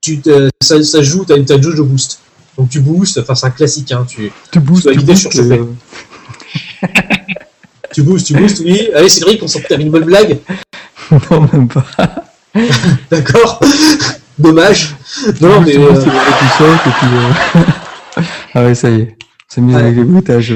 [0.01, 0.49] Tu te...
[0.61, 2.19] ça, ça joue, t'as une, t'as une jauge de boost.
[2.57, 3.91] Donc tu boostes, enfin c'est un classique.
[3.91, 4.05] Hein.
[4.07, 5.65] Tu, tu boostes, tu éviter de boostes, euh,
[7.93, 8.89] tu boostes, tu boostes, oui.
[8.95, 10.39] Allez, Cédric, on que t'avais une bonne blague.
[11.29, 11.85] Non, même pas.
[13.11, 13.59] D'accord.
[14.39, 14.95] Dommage.
[15.41, 15.73] Non, mais.
[15.73, 17.07] Tu boostes, euh, tu sautes, et puis...
[17.17, 18.21] euh,
[18.53, 19.17] ah ouais, ça y est.
[19.49, 20.53] C'est mis avec les bruitages.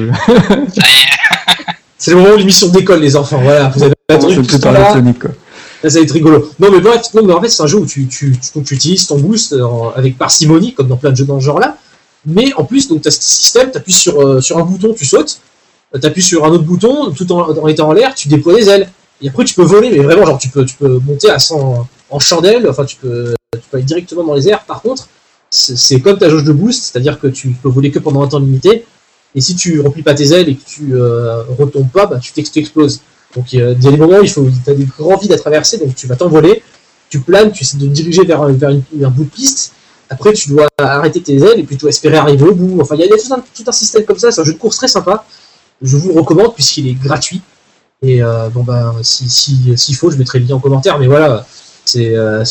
[2.07, 2.11] Euh.
[2.11, 3.39] C'est le moment où l'émission décolle, les enfants.
[3.41, 4.93] Voilà, vous avez de temps-là.
[4.93, 5.23] Sonic.
[5.23, 6.51] Là, ça va être rigolo.
[6.59, 9.07] Non, mais bref, non, mais en fait, c'est un jeu où tu, tu, tu, utilises
[9.07, 9.65] ton boost euh,
[9.95, 11.77] avec parcimonie, comme dans plein de jeux dans ce genre-là.
[12.25, 14.93] Mais en plus, donc, tu as ce système, tu appuies sur, euh, sur un bouton,
[14.97, 15.39] tu sautes,
[15.99, 18.69] tu appuies sur un autre bouton, tout en, en étant en l'air, tu déploies les
[18.69, 18.89] ailes.
[19.21, 21.87] Et après, tu peux voler, mais vraiment, genre, tu peux, tu peux monter à 100
[22.09, 24.63] en chandelle, enfin, tu peux, tu peux aller directement dans les airs.
[24.63, 25.07] Par contre,
[25.49, 28.39] c'est comme ta jauge de boost, c'est-à-dire que tu peux voler que pendant un temps
[28.39, 28.85] limité.
[29.35, 32.31] Et si tu remplis pas tes ailes et que tu euh, retombes pas, bah, tu
[32.31, 33.01] t'ex- t'exploses.
[33.35, 35.77] Donc il y a des moments où il faut, as des grands vides à traverser,
[35.77, 36.63] donc tu vas t'envoler,
[37.09, 39.73] tu planes, tu essaies de te diriger vers, vers un bout de piste.
[40.09, 42.79] Après, tu dois arrêter tes ailes et puis espérer arriver au bout.
[42.81, 44.31] Enfin, il y a, tout, un, système comme ça.
[44.31, 45.25] C'est un jeu de course très sympa.
[45.81, 47.41] Je vous le recommande puisqu'il est gratuit.
[48.01, 50.99] Et euh, bon, ben, si, si, s'il faut, je mettrai le lien en commentaire.
[50.99, 51.45] Mais voilà,
[51.85, 52.43] c'est euh,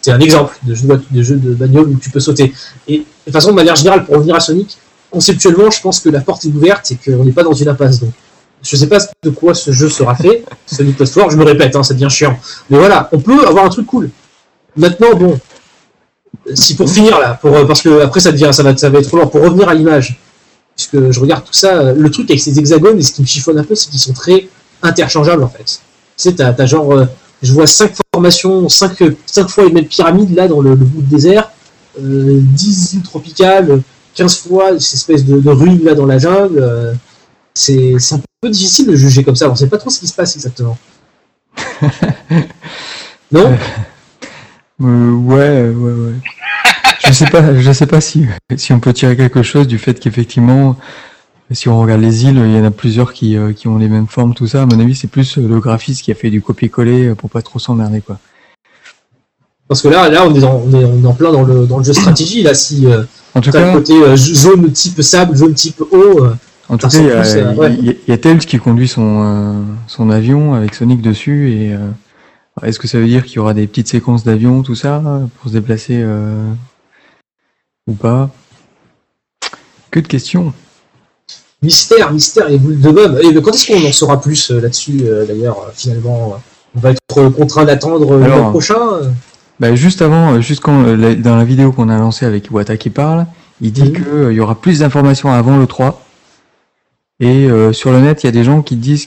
[0.00, 2.52] c'est un exemple de jeu de, de jeu de bagnole où tu peux sauter.
[2.86, 4.78] Et de toute façon, de manière générale, pour revenir à Sonic,
[5.10, 8.00] conceptuellement, je pense que la porte est ouverte et qu'on n'est pas dans une impasse.
[8.00, 8.10] Donc,
[8.62, 11.76] Je sais pas de quoi ce jeu sera fait, Sonic Lost World, je me répète,
[11.76, 12.38] hein, ça devient chiant.
[12.70, 14.10] Mais voilà, on peut avoir un truc cool.
[14.76, 15.38] Maintenant, bon,
[16.54, 19.08] si pour finir là, pour, parce que après ça devient, ça va, ça va être
[19.08, 20.18] trop long, pour revenir à l'image,
[20.76, 23.58] puisque je regarde tout ça, le truc avec ces hexagones, et ce qui me chiffonne
[23.58, 24.48] un peu, c'est qu'ils sont très
[24.82, 25.64] interchangeables en fait.
[25.64, 25.78] Tu
[26.16, 27.06] sais, t'as, t'as genre, euh,
[27.42, 31.02] je vois cinq formations, cinq, cinq fois les mêmes pyramides là dans le, le bout
[31.02, 31.50] de désert,
[32.00, 33.80] euh, 10 îles tropicales,
[34.14, 36.58] 15 fois cette espèce de, de ruine là dans la jungle.
[36.58, 36.94] euh,
[37.54, 40.14] c'est, un peu difficile de juger comme ça, on sait pas trop ce qui se
[40.14, 40.78] passe exactement.
[43.32, 43.52] non?
[44.82, 46.14] Euh, ouais, ouais, ouais.
[47.04, 49.98] Je sais pas, je sais pas si, si on peut tirer quelque chose du fait
[49.98, 50.76] qu'effectivement,
[51.50, 53.88] si on regarde les îles, il y en a plusieurs qui, euh, qui ont les
[53.88, 54.62] mêmes formes, tout ça.
[54.62, 57.58] À mon avis, c'est plus le graphiste qui a fait du copier-coller pour pas trop
[57.58, 58.18] s'emmerder, quoi.
[59.68, 61.66] Parce que là, là on, est dans- on, est, on est en plein dans le,
[61.66, 62.42] dans le jeu stratégie.
[62.42, 63.02] Là, si euh,
[63.34, 66.34] En tout t'as le cas, côté euh, zone type sable, zone type eau, euh,
[66.70, 67.74] en tout cas, il y a, à- ouais.
[67.78, 69.52] il y a- il y a Tails qui conduit son, euh,
[69.86, 71.78] son avion avec Sonic dessus et euh,
[72.62, 75.02] est-ce que ça veut dire qu'il y aura des petites séquences d'avion, tout ça,
[75.40, 76.44] pour se déplacer euh,
[77.86, 78.30] ou pas?
[79.90, 80.52] Que de questions.
[81.62, 83.18] mystère, mystère et boule de gomme.
[83.22, 86.32] Et quand est-ce qu'on en saura plus euh, là-dessus euh, d'ailleurs euh, finalement?
[86.34, 86.38] Euh,
[86.76, 89.10] On va être euh, contraint d'attendre euh, le prochain euh?
[89.60, 92.46] Bah, juste avant, euh, juste quand, euh, la- dans la vidéo qu'on a lancée avec
[92.46, 93.26] Iwata qui parle,
[93.60, 93.92] il dit Mhm.
[93.92, 96.04] que euh, il y aura plus d'informations avant le 3.
[97.20, 99.06] Et euh, sur le net, il y a des gens qui disent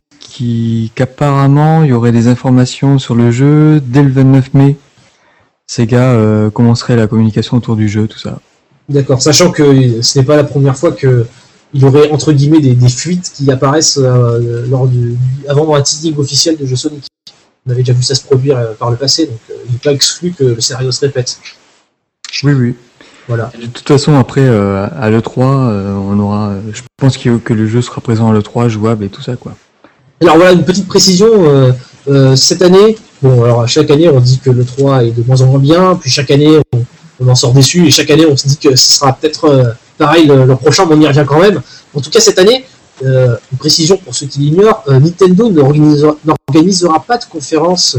[0.95, 4.75] qu'apparemment il y aurait des informations sur le jeu dès le 29 mai.
[5.67, 8.39] Sega euh, commencerait la communication autour du jeu, tout ça.
[8.89, 11.25] D'accord, sachant que ce n'est pas la première fois que
[11.73, 15.15] il y aurait entre guillemets des, des fuites qui apparaissent euh, lors du,
[15.47, 17.05] avant un teasing officiel de jeu Sonic.
[17.67, 19.77] On avait déjà vu ça se produire euh, par le passé, donc euh, il n'est
[19.79, 21.37] pas exclu que le scénario se répète.
[22.43, 22.75] Oui, oui.
[23.27, 23.51] Voilà.
[23.59, 26.53] De toute façon, après, euh, à l'E3, euh, on aura.
[26.73, 29.55] Je pense que le jeu sera présent à l'E3, jouable et tout ça, quoi.
[30.21, 31.71] Alors voilà une petite précision.
[32.07, 35.39] euh, cette année, bon alors chaque année on dit que le 3 est de moins
[35.41, 36.83] en moins bien, puis chaque année on,
[37.19, 40.25] on en sort déçu, et chaque année on se dit que ce sera peut-être pareil
[40.25, 41.61] le prochain, mais on y revient quand même.
[41.93, 42.65] En tout cas cette année,
[43.03, 47.97] euh, une précision pour ceux qui l'ignorent, euh, Nintendo n'organisera pas de conférence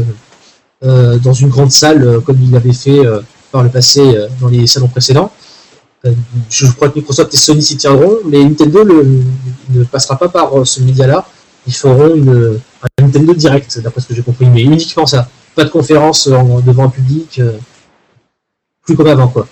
[0.83, 3.01] euh, dans une grande salle comme il l'avait fait
[3.51, 4.01] par le passé
[4.41, 5.31] dans les salons précédents.
[6.49, 10.81] Je crois que Microsoft et Sony s'y tiendront, mais Nintendo ne passera pas par ce
[10.81, 11.25] média-là
[11.65, 15.29] ils feront un Nintendo Direct, d'après ce que j'ai compris, mais uniquement ça.
[15.55, 17.39] Pas de conférence en- devant un public,
[18.85, 19.47] plus comme avant, quoi.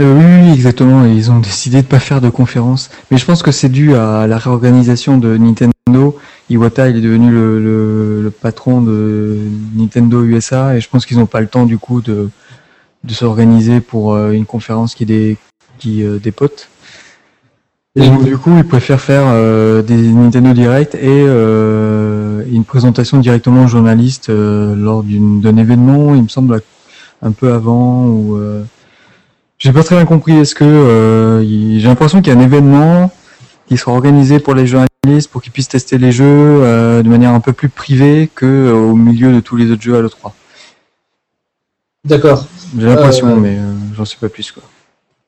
[0.00, 1.04] Euh, oui, exactement.
[1.04, 2.90] Ils ont décidé de pas faire de conférence.
[3.10, 6.18] Mais je pense que c'est dû à la réorganisation de Nintendo.
[6.48, 9.38] Iwata, il est devenu le, le, le patron de
[9.74, 12.30] Nintendo USA et je pense qu'ils n'ont pas le temps du coup de,
[13.04, 15.36] de s'organiser pour euh, une conférence qui, des,
[15.78, 16.68] qui euh, des potes.
[17.96, 23.64] Et donc, du coup, ils préfèrent faire euh, des Nintendo Direct et une présentation directement
[23.64, 26.62] aux journalistes lors d'un événement, il me semble
[27.20, 28.38] un peu avant ou
[29.60, 30.36] j'ai pas très bien compris.
[30.36, 31.42] Est-ce que euh,
[31.78, 33.12] j'ai l'impression qu'il y a un événement
[33.68, 37.30] qui sera organisé pour les journalistes pour qu'ils puissent tester les jeux euh, de manière
[37.30, 40.32] un peu plus privée que euh, au milieu de tous les autres jeux à l'E3.
[42.04, 42.46] D'accord.
[42.76, 44.62] J'ai l'impression, Euh, mais euh, j'en sais pas plus quoi.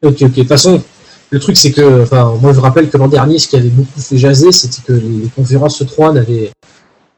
[0.03, 0.21] Ok, ok.
[0.21, 0.83] De toute façon,
[1.31, 4.01] le truc, c'est que, enfin, moi, je rappelle que l'an dernier, ce qui avait beaucoup
[4.01, 6.51] fait jaser, c'était que les conférences E3 n'avaient.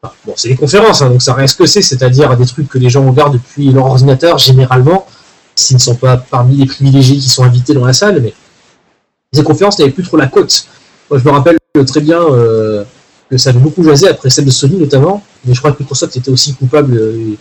[0.02, 2.68] enfin, bon, c'est des conférences, hein, donc ça reste ce que c'est, c'est-à-dire des trucs
[2.68, 5.06] que les gens regardent depuis leur ordinateur, généralement,
[5.56, 8.34] s'ils ne sont pas parmi les privilégiés qui sont invités dans la salle, mais
[9.32, 10.66] ces conférences n'avaient plus trop la cote.
[11.10, 12.84] Moi, je me rappelle très bien euh,
[13.30, 16.16] que ça avait beaucoup jasé après celle de Sony notamment, mais je crois que Microsoft
[16.16, 17.34] était aussi coupable euh,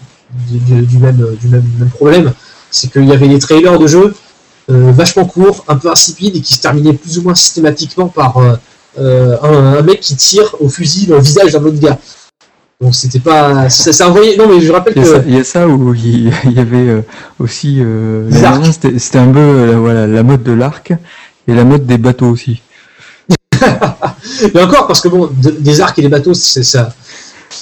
[0.50, 1.36] du, du- même,
[1.94, 2.34] problème.
[2.72, 4.16] C'est qu'il y avait des trailers de jeux
[4.72, 8.38] euh, vachement courts, un peu insipides et qui se terminaient plus ou moins systématiquement par
[8.38, 8.56] euh,
[8.98, 12.00] euh, un, mec qui tire au fusil dans visage d'un autre gars.
[12.84, 13.70] Donc c'était pas.
[13.70, 14.36] Ça, ça envoyait.
[14.38, 15.16] Non, mais je rappelle Il y, a que.
[15.16, 17.02] ça, il y a ça où il, y avait euh,
[17.40, 18.30] aussi euh,
[18.72, 20.92] c'était un peu euh, voilà la mode de l'arc
[21.48, 22.62] et la mode des bateaux aussi.
[24.54, 26.94] Mais encore, parce que bon, de- des arcs et des bateaux, c'est ça.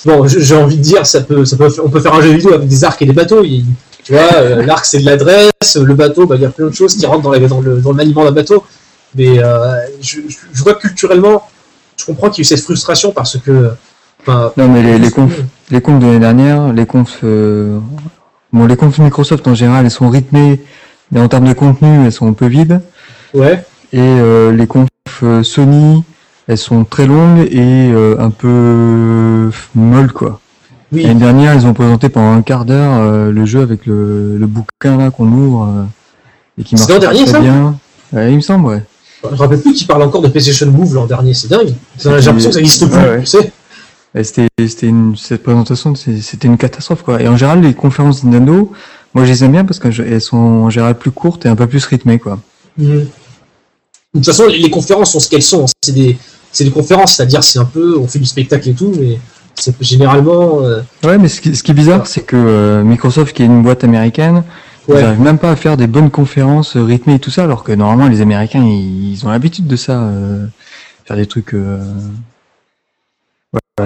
[0.06, 2.54] Bon, j'ai envie de dire, ça peut, ça peut, on peut faire un jeu vidéo
[2.54, 3.44] avec des arcs et des bateaux.
[3.44, 3.66] Il-
[4.04, 6.74] tu vois, euh, l'arc c'est de l'adresse, le bateau, bah, il y a plein de
[6.74, 8.64] choses qui rentrent dans, la- dans le, dans le maniement d'un bateau.
[9.16, 11.48] Mais euh, je, je- vois culturellement,
[11.98, 13.70] je comprends qu'il y a eu cette frustration parce que.
[14.22, 17.80] Enfin, Non mais les, les confs les confs de l'année dernière, les confs euh,
[18.52, 20.62] bon les confs Microsoft en général elles sont rythmées,
[21.12, 22.82] mais en termes de contenu elles sont un peu vides.
[23.34, 23.64] Ouais.
[23.94, 24.88] Et euh, les confs
[25.24, 26.04] euh, Sony
[26.48, 30.40] elles sont très longues et euh, un peu molles quoi.
[30.92, 31.04] Oui.
[31.04, 34.98] L'année dernière, ils ont présenté pendant un quart d'heure le jeu avec le, le bouquin
[34.98, 35.86] là qu'on ouvre
[36.58, 37.76] et qui marche l'an dernier, très ça bien.
[38.12, 38.84] Ouais, il me semble, ouais.
[39.24, 41.74] Je me rappelle plus qui parle encore de PlayStation Move l'an dernier, c'est dingue.
[41.98, 43.20] J'ai l'impression que ça n'existe plus, Ouais, ouais.
[43.22, 43.52] tu sais.
[44.14, 44.48] Et C'était,
[44.88, 47.22] une, cette présentation, c'était une catastrophe, quoi.
[47.22, 48.72] Et en général, les conférences Nintendo,
[49.14, 51.68] moi, je les aime bien parce qu'elles sont en général plus courtes et un peu
[51.68, 52.40] plus rythmées, quoi.
[52.78, 52.88] Mhm.
[54.14, 55.66] De toute façon, les conférences sont ce qu'elles sont.
[55.82, 56.18] C'est des,
[56.52, 59.18] c'est des conférences, c'est-à-dire c'est un peu, on fait du spectacle et tout, mais
[59.56, 60.62] c'est généralement.
[60.64, 63.46] euh, Ouais, mais ce qui, ce qui est bizarre, c'est que euh, Microsoft, qui est
[63.46, 64.44] une boîte américaine,
[64.90, 65.02] ils ouais.
[65.02, 67.72] n'arrivent même pas à faire des bonnes conférences euh, rythmées et tout ça, alors que
[67.72, 70.46] normalement, les Américains, ils, ils ont l'habitude de ça, euh,
[71.06, 71.80] faire des trucs, euh,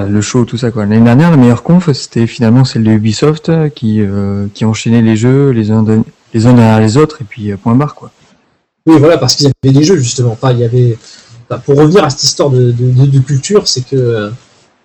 [0.03, 0.69] le show, tout ça.
[0.75, 5.01] L'année dernière, la meilleure conf, c'était finalement celle de Ubisoft, euh, qui, euh, qui enchaînait
[5.01, 5.85] les jeux, les uns,
[6.33, 8.11] les uns derrière les autres, et puis euh, point barre, quoi.
[8.85, 10.37] Oui, voilà, parce qu'ils avaient des jeux, justement.
[10.51, 10.97] Il y avait.
[11.49, 14.31] bah, pour revenir à cette histoire de, de, culture, c'est que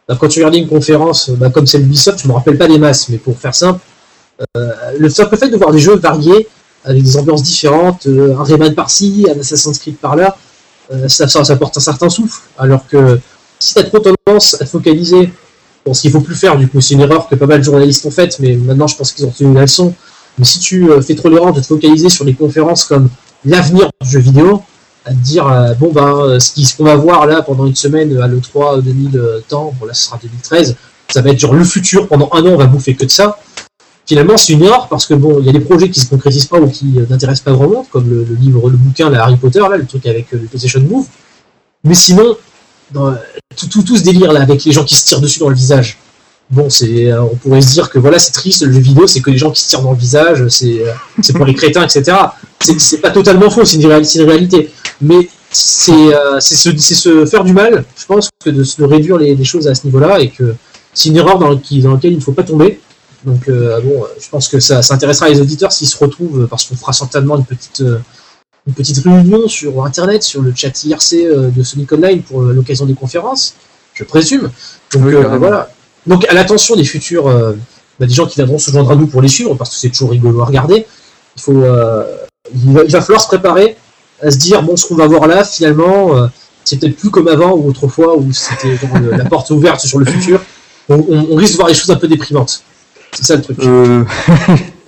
[0.08, 2.78] bah, quand tu regardais une conférence bah, comme celle d'Ubisoft, je me rappelle pas des
[2.78, 3.80] masses, mais pour faire simple,
[4.54, 6.48] le simple fait de voir des jeux variés,
[6.84, 10.36] avec des ambiances différentes, un Rayman par-ci, un Assassin's Creed par-là,
[11.08, 12.40] ça, ça, ça porte un certain souffle.
[12.58, 13.20] Alors que
[13.60, 15.30] si tu as trop tendance à te focaliser,
[15.86, 17.64] bon, ce qu'il faut plus faire, du coup, c'est une erreur que pas mal de
[17.64, 19.94] journalistes ont faite, mais maintenant je pense qu'ils ont tenu la leçon.
[20.38, 23.08] Mais si tu euh, fais trop l'erreur de te focaliser sur les conférences comme
[23.44, 24.62] l'avenir du jeu vidéo,
[25.04, 28.16] à te dire euh, bon ben euh, ce qu'on va voir là pendant une semaine
[28.20, 30.76] à l'E3 2000 euh, temps, bon là ce sera 2013,
[31.08, 33.38] ça va être genre le futur, pendant un an on va bouffer que de ça.
[34.06, 36.46] Finalement c'est une erreur parce que bon il y a des projets qui se concrétisent
[36.46, 39.60] pas ou qui n'intéressent pas grand monde, comme le, livre, le bouquin, là, Harry Potter,
[39.60, 41.06] là, le truc avec le PlayStation Move.
[41.84, 42.36] Mais sinon,
[42.92, 45.54] tout, tout, tout ce délire là avec les gens qui se tirent dessus dans le
[45.54, 45.98] visage.
[46.50, 49.20] Bon, c'est, euh, on pourrait se dire que voilà, c'est triste, le jeu vidéo, c'est
[49.20, 51.84] que les gens qui se tirent dans le visage, c'est, euh, c'est pour les crétins,
[51.84, 52.16] etc.
[52.60, 54.70] C'est, pas totalement faux, c'est une, réalité.
[55.00, 59.16] Mais c'est, euh, c'est, se, se faire du mal, je pense, que de, se réduire
[59.16, 60.56] les, choses à ce niveau-là, et que
[60.92, 62.80] c'est une erreur dans, qui- dans laquelle il ne faut pas tomber.
[63.24, 66.74] Donc, bon, je pense que ça, ça intéressera les auditeurs s'ils se retrouvent, parce qu'on
[66.74, 67.84] fera certainement une petite,
[68.70, 72.52] une petite réunion sur Internet, sur le chat IRC euh, de Sonic Online pour euh,
[72.52, 73.54] l'occasion des conférences,
[73.94, 74.50] je présume.
[74.92, 75.38] Donc, Oui, euh, carrément.
[75.38, 75.70] voilà.
[76.06, 77.52] Donc, à l'attention des futurs, euh,
[77.98, 79.88] bah, des gens qui viendront se joindre à nous pour les suivre, parce que c'est
[79.90, 80.86] toujours rigolo à regarder,
[81.36, 82.04] il faut, euh,
[82.54, 83.76] il, va, il va falloir se préparer
[84.22, 86.10] à se dire, bon, ce qu'on va voir là, finalement,
[86.64, 88.76] c'est peut-être plus comme avant ou autrefois, où c'était
[89.16, 90.40] la porte ouverte sur le futur.
[90.88, 92.62] On, on- on risque de voir des choses un peu déprimantes.
[93.12, 93.58] C'est ça le truc.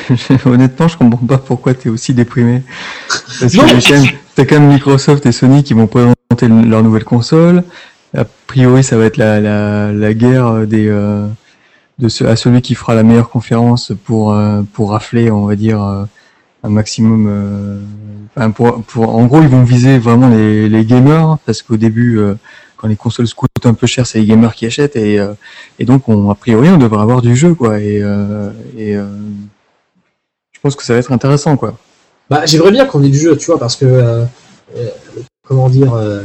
[0.46, 2.62] Honnêtement, je comprends pas pourquoi t'es aussi déprimé.
[3.40, 6.82] Parce que t'as quand, même- t'as quand même Microsoft et Sony qui vont présenter leur
[6.82, 7.62] nouvelle console.
[8.16, 11.26] A priori, ça va être la, la, la guerre des, euh,
[11.98, 15.56] de ce, à celui qui fera la meilleure conférence pour, euh, pour rafler, on va
[15.56, 16.04] dire, euh,
[16.64, 17.26] un maximum.
[17.28, 17.78] euh,
[18.36, 22.18] enfin, pour, pour, en gros, ils vont viser vraiment les, les gamers parce qu'au début,
[22.18, 22.34] euh,
[22.76, 25.32] quand les consoles se coûtent un peu cher, c'est les gamers qui achètent et, euh,
[25.78, 27.78] et donc, on, a priori, on devrait avoir du jeu, quoi.
[27.80, 29.06] Et, euh, et euh,
[30.62, 31.74] pense que ça va être intéressant, quoi.
[32.30, 34.24] Bah, j'aimerais bien qu'on ait du jeu, tu vois, parce que, euh,
[34.76, 34.88] euh,
[35.46, 36.22] comment dire, euh,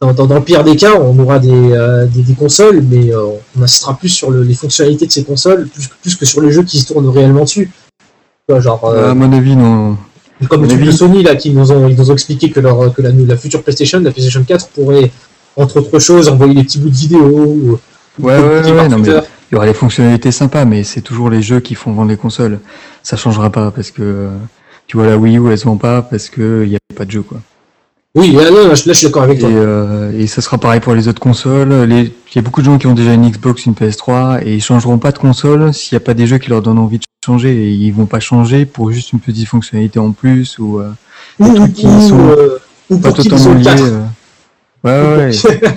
[0.00, 3.62] dans, dans, dans le pire des cas, on aura des, des, des consoles, mais on
[3.62, 6.62] insistera plus sur le- les fonctionnalités de ces consoles, plus, plus que sur les jeux
[6.64, 7.70] qui se tournent réellement dessus.
[8.48, 9.96] Tu vois, genre, euh, à mon avis, non.
[10.50, 12.92] comme le truc de Sony, là, qui nous ont, ils nous ont expliqué que, leur,
[12.92, 15.10] que la, la future PlayStation, la PlayStation 4, pourrait,
[15.56, 17.78] entre autres choses, envoyer des petits bouts de vidéo, ou, ou
[18.26, 19.20] Ouais, ouais, ouais, par non, mais- Twitter.
[19.54, 22.60] Y aura des fonctionnalités sympas, mais c'est toujours les jeux qui font vendre les consoles.
[23.02, 24.28] Ça changera pas parce que
[24.86, 27.04] tu vois la Wii U, elle se vend pas parce que il y a pas
[27.04, 27.40] de jeu, quoi.
[28.16, 29.50] Oui, là, non, là, je là, je suis d'accord avec Et, toi.
[29.50, 31.72] euh, et ça sera pareil pour les autres consoles.
[31.84, 32.02] Les...
[32.02, 34.62] Il y a beaucoup de gens qui ont déjà une Xbox, une PS3, et ils
[34.62, 37.04] changeront pas de console s'il n'y a pas des jeux qui leur donnent envie de
[37.24, 37.50] changer.
[37.50, 40.90] Et ils vont pas changer pour juste une petite fonctionnalité en plus ou euh,
[41.40, 43.64] Ou, des ou, trucs qui sont euh, ou pas totalement liés.
[43.64, 43.82] 4.
[43.82, 45.32] Ouais, ouais, ouais,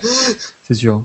[0.64, 1.04] c'est sûr.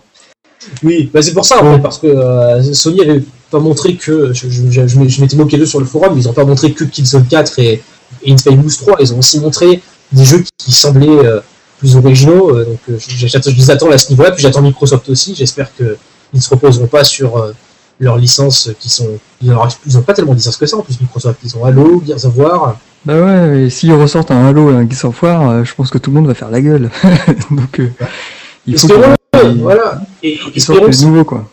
[0.83, 4.33] Oui, bah c'est pour ça, en fait, parce que euh, Sony avait pas montré que.
[4.33, 6.85] Je, je, je, je m'étais moqué d'eux sur le forum, ils ont pas montré que
[6.85, 7.83] Killzone 4 et,
[8.25, 9.81] et Infamous 3, ils ont aussi montré
[10.13, 11.41] des jeux qui, semblaient euh,
[11.79, 14.63] plus originaux, euh, donc euh, je, j'attends- je les attends à ce niveau-là, puis j'attends
[14.63, 15.97] Microsoft aussi, j'espère qu'ils
[16.35, 17.53] ne se reposeront pas sur euh,
[17.99, 19.09] leurs licences qui sont.
[19.43, 22.25] Ils n'ont pas tellement de licences que ça en plus, Microsoft, ils ont Halo, Gears
[22.27, 22.79] of War.
[23.05, 25.91] Bah ouais, et s'ils ressortent un Halo et un Gears of War, euh, je pense
[25.91, 26.89] que tout le monde va faire la gueule.
[27.51, 27.89] Donc, euh,
[28.67, 28.97] il faut qu'ils
[29.59, 31.49] voilà, et espérons du nouveau, quoi.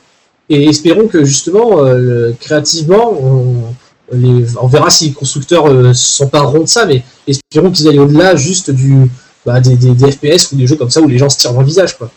[0.49, 3.73] Et espérons que justement, euh, le- créativement, on,
[4.11, 8.35] les- on verra si les constructeurs euh, s'empareront de ça, mais espérons qu'ils aillent au-delà
[8.35, 9.09] juste du,
[9.45, 11.53] bah, des, des, des FPS ou des jeux comme ça où les gens se tirent
[11.53, 12.09] dans le visage, quoi.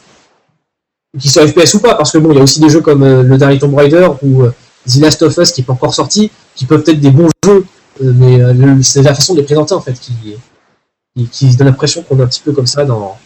[1.18, 3.02] Qu'ils soient FPS ou pas, parce que bon, il y a aussi des jeux comme
[3.02, 4.52] euh, le dernier Tomb Raider ou euh,
[4.88, 7.66] The Last of Us qui n'est pas encore sorti, qui peuvent être des bons jeux,
[8.02, 10.14] euh, mais euh, c'est la façon de les présenter en fait qui,
[11.14, 13.16] qui, qui donne l'impression qu'on est un petit peu comme ça dans.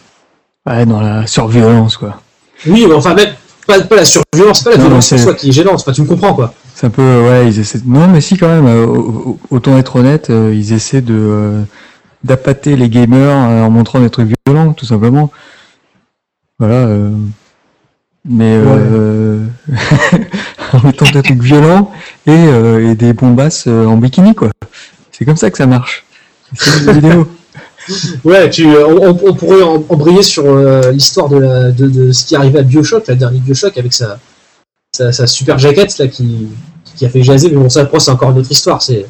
[0.69, 2.21] Ouais, dans la surviolence, quoi.
[2.65, 3.29] Oui, mais enfin même
[3.67, 6.01] pas, pas la surviolence, pas la Non, violence en soi qui est gênante, enfin tu
[6.01, 6.53] me comprends quoi.
[6.73, 7.81] C'est un peu, ouais, ils essaient.
[7.85, 8.65] Non, mais si quand même.
[8.67, 8.99] euh, au-
[9.31, 11.61] au- autant être honnête, euh, ils essaient de euh,
[12.23, 15.31] d'appâter les gamers euh, en montrant des trucs violents, tout simplement.
[16.59, 16.75] Voilà.
[16.75, 17.11] euh,
[18.25, 19.45] Mais euh,
[20.73, 21.91] en mettant des trucs violents
[22.25, 24.49] et, euh, et des bombasses euh, en bikini, quoi.
[25.11, 26.05] C'est comme ça que ça marche.
[26.55, 27.27] C'est jeux vidéo.
[28.23, 32.35] Ouais, tu, euh, on, pourrait embrayer sur euh, l'histoire de, la- de, de ce qui
[32.35, 34.19] arrivé à Bioshock, la dernière Bioshock, avec sa,
[34.95, 36.47] sa, sa super jaquette là, qui,
[36.95, 38.81] qui a fait jaser, mais bon, ça, après, c'est encore une autre histoire.
[38.81, 39.05] C'est,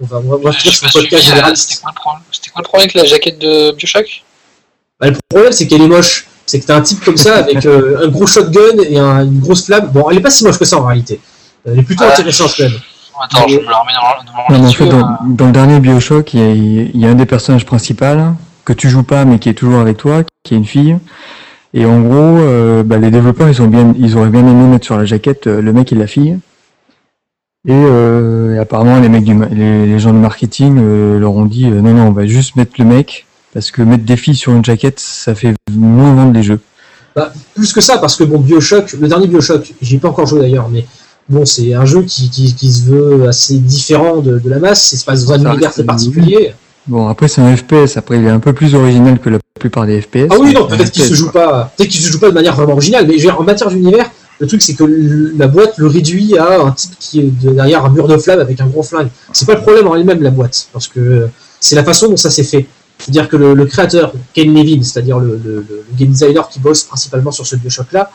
[0.00, 1.68] on va, on va, sur le podcast généraliste.
[1.70, 4.24] C'était quoi, le problème- avec la jaquette de Bioshock?
[5.00, 6.26] Bah, le problème, c'est qu'elle est moche.
[6.46, 9.40] C'est que t'as un type comme ça avec euh, un gros shotgun et un- une
[9.40, 9.90] grosse flamme.
[9.92, 11.18] Bon, elle est pas si moche que ça en réalité.
[11.64, 12.78] Elle est plutôt intéressante quand même.
[13.22, 15.52] Attends, je me la remets dans, devant Non, mais en fait, dans, euh, dans le
[15.52, 18.04] dernier Bioshock, il y, a, il y a un des personnages principaux
[18.64, 20.98] que tu joues pas, mais qui est toujours avec toi, qui est une fille.
[21.74, 24.84] Et en gros, euh, bah, les développeurs, ils ont bien, ils auraient bien aimé mettre
[24.84, 26.38] sur la jaquette euh, le mec et la fille.
[27.66, 31.46] Et, euh, et apparemment, les mecs du, les, les gens du marketing euh, leur ont
[31.46, 34.36] dit euh, non, non, on va juste mettre le mec parce que mettre des filles
[34.36, 36.60] sur une jaquette, ça fait moins vendre les jeux.
[37.16, 40.26] Bah, plus que ça, parce que bon, Bioshock, le dernier Bioshock, j'y ai pas encore
[40.26, 40.86] joué d'ailleurs, mais
[41.28, 44.92] bon, c'est un jeu qui, qui, qui se veut assez différent de, de la masse.
[44.92, 46.54] Il se passe dans un Ça univers reste- très particulier.
[46.86, 47.96] Bon, après, c'est un FPS.
[47.96, 50.28] Après, il est un peu plus original que la plupart des FPS.
[50.30, 51.42] Ah oui, non, c'est peut-être qu'il se joue quoi.
[51.42, 53.44] pas, peut-être qu'il se joue pas de manière vraiment originale, mais je veux dire, en
[53.44, 54.08] matière d'univers,
[54.38, 57.50] le truc c'est que le- la boîte le réduit à un type qui est de-
[57.52, 59.08] derrière un mur de flamme avec un gros flingue.
[59.32, 61.26] C'est pas le problème en elle-même la boîte, parce que
[61.58, 62.66] c'est la façon dont ça s'est fait.
[62.98, 66.84] C'est-à-dire que le, le créateur, Ken Levin, c'est-à-dire le, le- le game designer qui bosse
[66.84, 68.10] principalement sur ce Bioshock-là,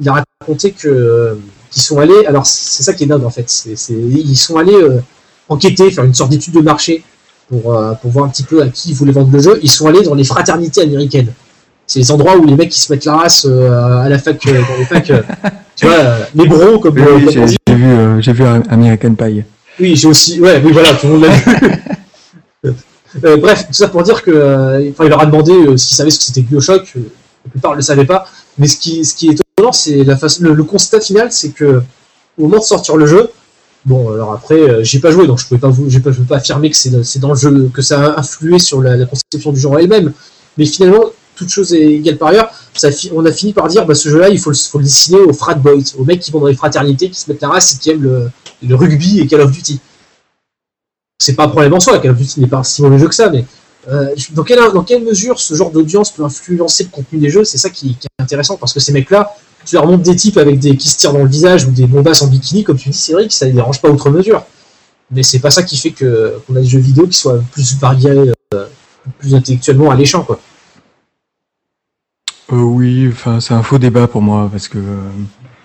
[0.00, 1.36] il a raconté que
[1.74, 2.24] qu'ils sont allés.
[2.26, 3.44] Alors c'est ça qui est dingue en fait.
[3.48, 5.00] C'est, c'est- ils sont allés euh,
[5.48, 7.02] enquêter, faire une sorte d'étude de marché
[7.48, 9.58] pour, euh, pour voir un petit peu à qui ils voulaient vendre le jeu.
[9.62, 11.32] Ils sont allés dans les fraternités américaines.
[11.86, 14.40] C'est les endroits où les mecs qui se mettent la race euh, à la fac,
[14.46, 15.12] dans les facs,
[15.76, 15.96] tu vois,
[16.34, 19.42] les bros comme, Oui, oui, j'ai vu, j'ai vu American Pie.
[19.78, 20.40] Oui, j'ai aussi.
[20.40, 22.72] Ouais, oui, voilà, tout le monde l'a vu.
[23.40, 26.24] Bref, tout ça pour dire que, enfin, il leur a demandé s'ils savaient ce que
[26.24, 26.94] c'était Bioshock.
[27.44, 28.26] La plupart ne le savaient pas.
[28.58, 31.82] Mais ce qui, est étonnant, c'est la façon, le, constat final, c'est que
[32.38, 33.30] au moment de sortir le jeu,
[33.84, 36.70] bon, alors après, euh, j'ai pas joué, donc je pouvais pas vous, peux pas affirmer
[36.70, 39.78] que c'est, dans- le jeu que ça a influé sur la, conception du jeu en
[39.78, 40.12] elle-même.
[40.56, 41.04] Mais finalement,
[41.36, 42.50] toute chose est égale par ailleurs.
[43.12, 45.82] On a fini par dire, bah, ce jeu-là, il faut le, dessiner aux frat boys,
[45.98, 48.02] aux mecs qui vont dans les fraternités, qui se mettent la race et qui aiment
[48.02, 48.30] le,
[48.62, 49.80] le rugby et Call of Duty
[51.24, 53.14] c'est pas un problème en soi, Call of Duty n'est pas si mauvais jeu que
[53.14, 53.44] ça, mais
[53.88, 57.44] euh, dans, quelle, dans quelle mesure ce genre d'audience peut influencer le contenu des jeux,
[57.44, 59.34] c'est ça qui, qui est intéressant, parce que ces mecs-là,
[59.66, 61.86] tu leur montres des types avec des qui se tirent dans le visage ou des
[61.86, 64.44] bombasses en bikini, comme tu dis, c'est vrai que ça les dérange pas outre mesure.
[65.10, 67.76] Mais c'est pas ça qui fait que qu'on a des jeux vidéo qui soient plus
[67.78, 68.66] variés, euh,
[69.18, 70.40] plus intellectuellement alléchants, quoi.
[72.52, 74.78] Euh, oui, enfin, c'est un faux débat pour moi parce que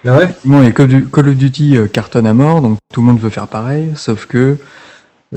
[0.06, 0.68] Ah ouais?
[0.68, 3.92] et Call of- Duty euh, cartonne à mort, donc tout le monde veut faire pareil,
[3.96, 4.58] sauf que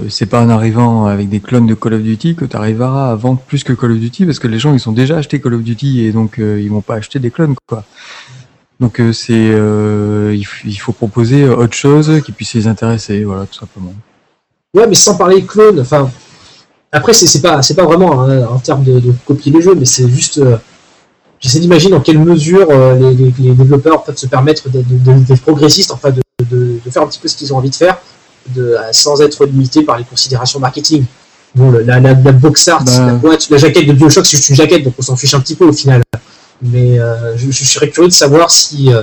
[0.09, 3.15] c'est pas en arrivant avec des clones de Call of Duty que tu arriveras à
[3.15, 5.55] vendre plus que Call of Duty parce que les gens ils ont déjà acheté Call
[5.55, 7.85] of Duty et donc euh, ils vont pas acheter des clones quoi.
[8.81, 13.47] Donc euh, c'est euh, il, faut proposer euh, autre chose qui puisse les intéresser, voilà
[13.47, 13.95] tout simplement.
[14.75, 16.11] Ouais, mais sans parler de clone, enfin.
[16.91, 20.09] Après, c'est pas, c'est pas vraiment hein, en termes de, copier les jeux, mais c'est
[20.09, 20.39] juste.
[20.39, 20.57] euh,
[21.41, 26.81] J'essaie d'imaginer dans quelle mesure euh, les, développeurs peuvent se permettre d'être progressistes, enfin, de
[26.89, 27.99] faire un petit peu ce qu'ils ont envie de faire,
[28.49, 31.05] de, euh, sans être limités par les considérations marketing.
[31.55, 33.07] Bon, la, la, la box art, Bah.
[33.07, 35.41] la boîte, la jaquette de Bioshock, c'est juste une jaquette, donc on s'en fiche un
[35.41, 36.03] petit peu au final.
[36.63, 39.03] Mais euh, je, je serais curieux de savoir si, euh,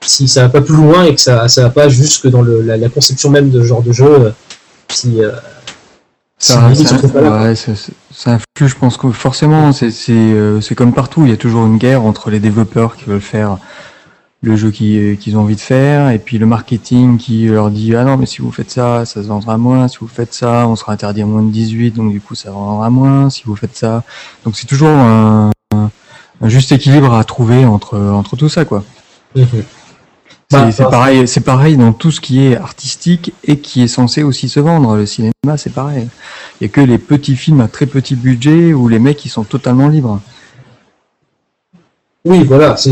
[0.00, 2.62] si ça va pas plus loin et que ça, ça va pas jusque dans le,
[2.62, 4.32] la, la conception même de ce genre de jeu.
[4.90, 5.30] si, euh,
[6.38, 6.96] Ça, ça-
[7.46, 7.54] ouais,
[8.26, 12.30] influe, je pense que forcément, c'est comme partout, il y a toujours une guerre entre
[12.30, 13.58] les développeurs qui veulent faire
[14.42, 17.94] le jeu qui- qu'ils ont envie de faire, et puis le marketing qui leur dit
[17.96, 20.66] ah non mais si vous faites ça, ça se vendra moins, si vous faites ça,
[20.68, 23.56] on sera interdit à moins de 18, donc du coup ça vendra moins, si vous
[23.56, 24.04] faites ça.
[24.44, 25.90] Donc c'est toujours un, un-
[26.42, 28.84] un juste équilibre à trouver entre entre tout ça quoi.
[29.34, 29.46] C'est
[30.52, 33.88] Bah, c'est bah, pareil, c'est pareil dans tout ce qui est artistique et qui est
[33.88, 34.94] censé aussi se vendre.
[34.96, 36.06] Le cinéma, c'est pareil.
[36.60, 39.28] Il y a que les petits films à très petit budget où les mecs ils
[39.28, 40.20] sont totalement libres.
[42.28, 42.76] Oui, voilà.
[42.76, 42.90] c'est-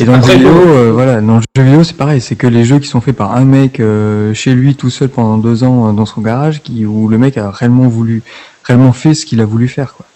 [0.00, 2.20] Et dans le jeu vidéo, euh, voilà, dans le jeu vidéo, c'est pareil.
[2.22, 5.10] C'est que les jeux qui sont faits par un mec euh, chez lui tout seul
[5.10, 8.22] pendant deux ans euh, dans son garage, qui où le mec a réellement voulu,
[8.62, 9.94] réellement fait ce qu'il a voulu faire.
[9.94, 10.06] Quoi.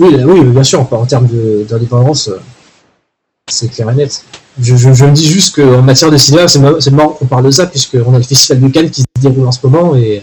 [0.00, 2.28] Oui, là, oui, bien sûr, en termes de- d'indépendance,
[3.48, 4.24] c'est clair et net.
[4.60, 7.26] Je, je, je me dis juste qu'en matière de cinéma, c'est mar- c'est marrant qu'on
[7.26, 9.94] parle de ça, puisqu'on a le festival de Cannes qui se déroule en ce moment,
[9.94, 10.22] et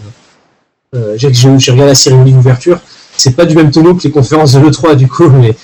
[1.15, 2.79] j'ai j'ai- j'ai regardé la cérémonie d'ouverture.
[3.15, 5.55] C'est pas du même tonneau que les conférences de l'E3, du coup, mais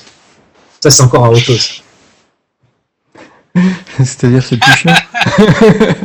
[0.82, 1.84] ça, c'est encore à autre chose.
[3.97, 4.93] C'est-à-dire c'est plus chiant.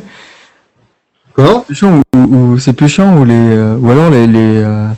[1.35, 1.61] Comment?
[1.61, 4.89] Plus chiant ou, ou- c'est plus chiant ou les euh, ou alors les les, euh,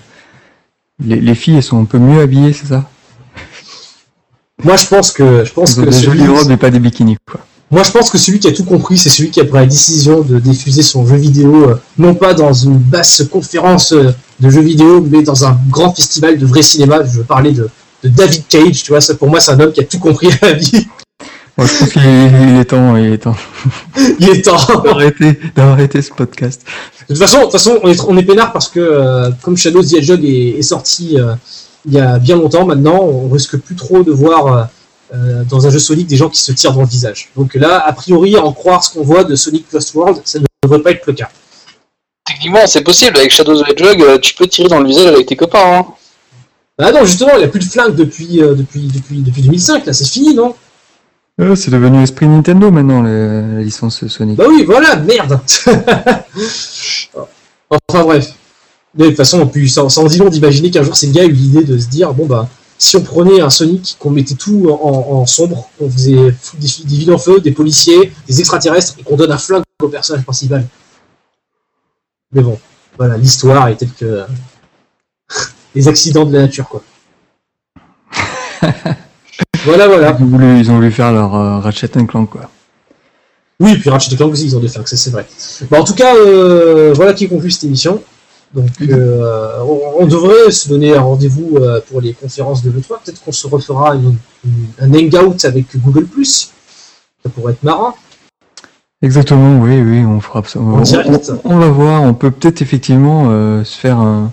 [1.04, 2.84] Les, les filles, elles sont un peu mieux habillées, c'est ça?
[4.62, 7.16] Moi, je pense que, je pense que des celui, jolies robes et pas des bikinis,
[7.30, 7.40] quoi.
[7.70, 9.66] moi, je pense que celui qui a tout compris, c'est celui qui a pris la
[9.66, 14.48] décision de diffuser son jeu vidéo, euh, non pas dans une basse conférence euh, de
[14.50, 17.04] jeux vidéo, mais dans un grand festival de vrai cinéma.
[17.04, 17.68] Je veux parler de,
[18.04, 20.28] de David Cage, tu vois, ça pour moi, c'est un homme qui a tout compris
[20.42, 20.86] à la vie.
[21.56, 23.36] Moi, je pense qu'il est, il est temps, il est temps
[24.18, 24.82] Il est temps.
[24.84, 26.62] d'arrêter, d'arrêter ce podcast.
[27.08, 29.56] De toute façon, de toute façon on est, on est peinard parce que euh, comme
[29.56, 31.34] Shadow the Hedgehog est, est sorti euh,
[31.86, 34.68] il y a bien longtemps maintenant, on risque plus trop de voir
[35.14, 37.30] euh, dans un jeu Sonic des gens qui se tirent dans le visage.
[37.36, 40.40] Donc là, a priori, à en croire ce qu'on voit de Sonic Lost World, ça
[40.40, 41.28] ne devrait pas être le cas.
[42.26, 43.16] Techniquement, c'est possible.
[43.18, 45.58] Avec Shadow the Hedgehog, tu peux tirer dans le visage avec tes copains.
[45.62, 45.86] Hein.
[46.78, 49.86] Ah non, justement, il n'y a plus de flingue depuis, euh, depuis, depuis, depuis 2005,
[49.86, 50.56] là, c'est fini, non?
[51.40, 54.36] Euh, c'est devenu esprit Nintendo maintenant, la, la licence Sonic.
[54.36, 55.40] Bah oui, voilà, merde
[57.70, 58.34] Enfin bref.
[58.96, 61.32] Mais de toute façon, puis, ça en dit long d'imaginer qu'un jour Sega a eu
[61.32, 62.48] l'idée de se dire, bon bah,
[62.78, 66.96] si on prenait un Sonic, qu'on mettait tout en, en sombre, qu'on faisait des, des
[66.96, 70.66] villes en feu, des policiers, des extraterrestres, et qu'on donne un flingue au personnage principal.
[72.32, 72.58] Mais bon,
[72.96, 74.24] voilà, l'histoire est telle que...
[75.74, 76.82] les accidents de la nature, quoi.
[79.64, 80.16] voilà, voilà.
[80.18, 82.50] Ils ont voulu, ils ont voulu faire leur euh, Ratchet Clank, quoi.
[83.60, 85.26] Oui, puis Ratchet Clank aussi, ils ont flingues, ça c'est vrai.
[85.70, 88.02] Bon, en tout cas, euh, voilà qui conclut cette émission.
[88.52, 92.98] Donc, euh, on, on devrait se donner un rendez-vous euh, pour les conférences de l'E3.
[93.04, 96.06] Peut-être qu'on se refera une- une- un hangout avec Google+.
[96.24, 97.96] Ça pourrait être marrant.
[99.02, 100.60] Exactement, oui, oui, on fera ça.
[100.60, 101.32] On, direct.
[101.44, 104.30] on- on va voir, on peut peut-être effectivement euh, se faire un,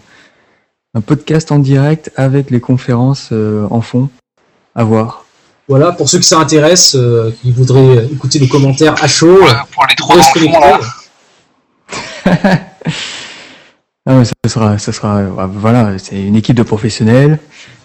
[0.94, 4.10] un podcast en direct avec les conférences euh, en fond.
[4.76, 5.26] À voir.
[5.70, 9.52] Voilà, pour ceux que ça intéresse, euh, qui voudraient écouter les commentaires à chaud, Ouais,
[9.72, 10.60] pour les trois on se enfants, connecter.
[12.26, 12.62] là.
[14.08, 17.38] Ah, mais ça sera, ça sera, euh, voilà, c'est une équipe de professionnels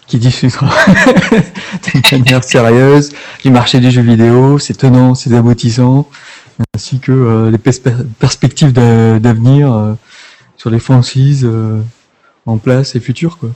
[0.06, 0.70] qui diffusera
[1.92, 3.12] d'une manière sérieuse
[3.44, 6.08] du marché des jeux vidéo, ses tenants, ses aboutissants,
[6.74, 7.74] ainsi que euh, les pers-
[8.18, 9.92] perspectives d'a- d'avenir euh,
[10.56, 11.82] sur les franchises euh,
[12.46, 13.50] en place et futures, quoi.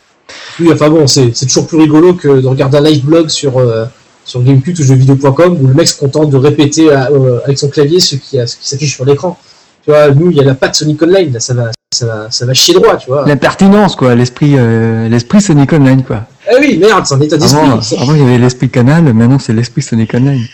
[0.61, 3.59] Oui, enfin bon, c'est c'est toujours plus rigolo que de regarder un live blog sur,
[3.59, 3.85] euh,
[4.25, 7.69] sur Gamecube ou jeuxvideo.com où le mec se contente de répéter à- euh, avec son
[7.69, 9.39] clavier ce qui, a- ce qui s'affiche sur l'écran.
[9.85, 12.31] Tu vois, nous, il y a la patte Sonic Online, là, ça va, ça va,
[12.31, 13.25] ça va chier droit, tu vois.
[13.27, 16.27] La pertinence, quoi, l'esprit, euh, l'esprit Sonic Online, quoi.
[16.49, 17.97] Ah oui, merde, c'est un état Avant, d'esprit.
[18.01, 20.45] avant, il y avait l'esprit Canal, maintenant c'est l'esprit Sonic Online.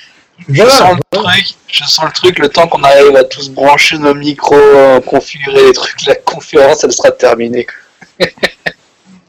[0.49, 0.95] Je sens Voilà.
[0.95, 4.55] le truc, je sens le truc, le temps qu'on arrive à tous brancher nos micros,
[4.55, 7.65] euh, configurer les trucs, la conférence, elle sera terminée.
[7.65, 7.75] quoi.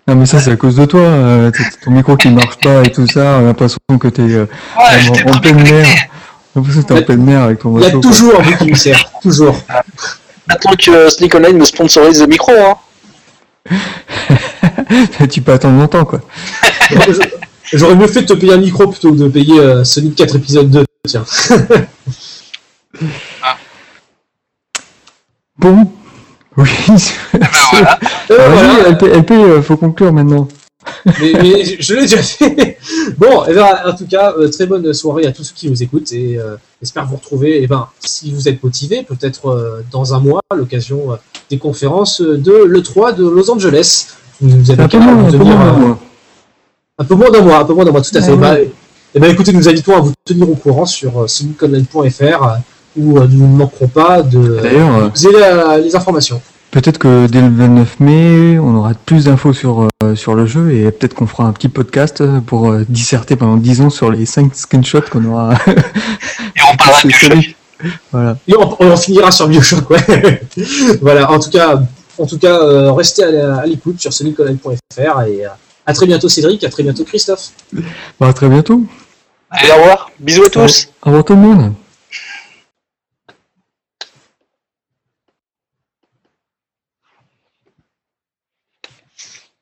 [0.07, 1.51] Non mais ça c'est à cause de toi, euh,
[1.83, 4.45] ton micro qui marche pas et tout ça, on a l'impression que t'es euh,
[4.77, 5.85] Ouais, en, pleine mer.
[6.55, 7.99] l'impression que t'es en pleine mer avec ton Il y a bateau.
[8.01, 8.11] quoi.
[8.11, 9.57] toujours un bouc émissaire, toujours.
[10.49, 12.77] Attends que euh, Sneak Online me sponsorise le micro, hein.
[15.29, 16.21] tu peux attendre longtemps quoi.
[17.73, 20.37] J'aurais mieux fait de te payer un micro plutôt que de payer euh, Sonic 4
[20.37, 21.25] épisode 2, tiens.
[25.57, 25.91] Bon,
[26.57, 26.69] oui.
[27.33, 27.99] Eh ben voilà.
[28.31, 28.89] Euh, voilà.
[28.89, 30.47] LP, LP, euh, faut conclure maintenant.
[31.05, 32.77] mais, mais je- l'ai déjà fait.
[33.17, 35.83] Bon, et ben, en tout cas, euh, très bonne soirée à tous ceux qui nous
[35.83, 37.61] écoutent et euh, j'espère vous retrouver.
[37.61, 41.17] Et ben, si vous êtes motivés, peut-être euh, dans un mois, à l'occasion
[41.49, 44.07] des conférences de l'E3 de Los Angeles.
[44.41, 45.99] Vous avez Un peu moins, un peu moins, moi.
[46.99, 48.31] un peu moins d'un mois, un peu moins d'un mois, tout à fait.
[48.31, 48.57] Ouais, Bah,
[49.15, 52.55] et ben, écoutez, nous invitons à vous tenir au courant sur soniconline.fr euh,
[52.97, 56.41] où euh, nous ne manquerons pas de D'ailleurs, euh, vous aider à- les informations.
[56.71, 60.71] peut-être que dès le 29 mai, on aura plus d'infos sur, euh, sur le jeu
[60.73, 64.25] et peut-être qu'on fera un petit podcast pour euh, disserter pendant 10 ans sur les
[64.25, 65.53] 5 screenshots qu'on aura.
[65.67, 67.55] Et on parlera de Bioshock.
[68.11, 68.37] voilà.
[68.47, 70.41] Et on, on en finira sur Bioshock, ouais.
[71.01, 71.79] voilà, en tout cas,
[72.17, 75.49] en tout cas euh, restez à l'écoute sur soniconline.fr et euh,
[75.85, 77.49] à très bientôt Cédric, à très bientôt Christophe.
[78.19, 78.83] Bah, à très bientôt.
[79.49, 80.11] Allez, au revoir.
[80.19, 80.89] Bisous à tous.
[81.03, 81.73] Au revoir tout le monde.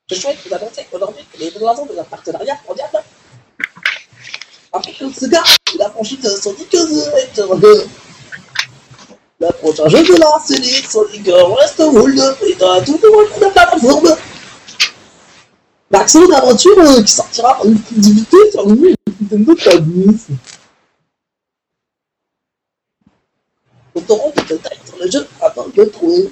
[0.07, 2.89] Je souhaite vous annoncer aujourd'hui que les raisons de notre partenariat mondial.
[4.99, 5.41] Que ce gars,
[5.73, 7.63] il a franchi de Sonic the Hedgehog.
[9.39, 14.15] Le prochain jeu de la série Sonic Westworld est un tout nouveau jeu de plateforme.
[15.89, 20.17] L'action d'aventure euh, qui sortira en exclusivité sur le Nintendo Tablets.
[23.95, 26.29] Nous aurons des détails sur le jeu avant de le trouver.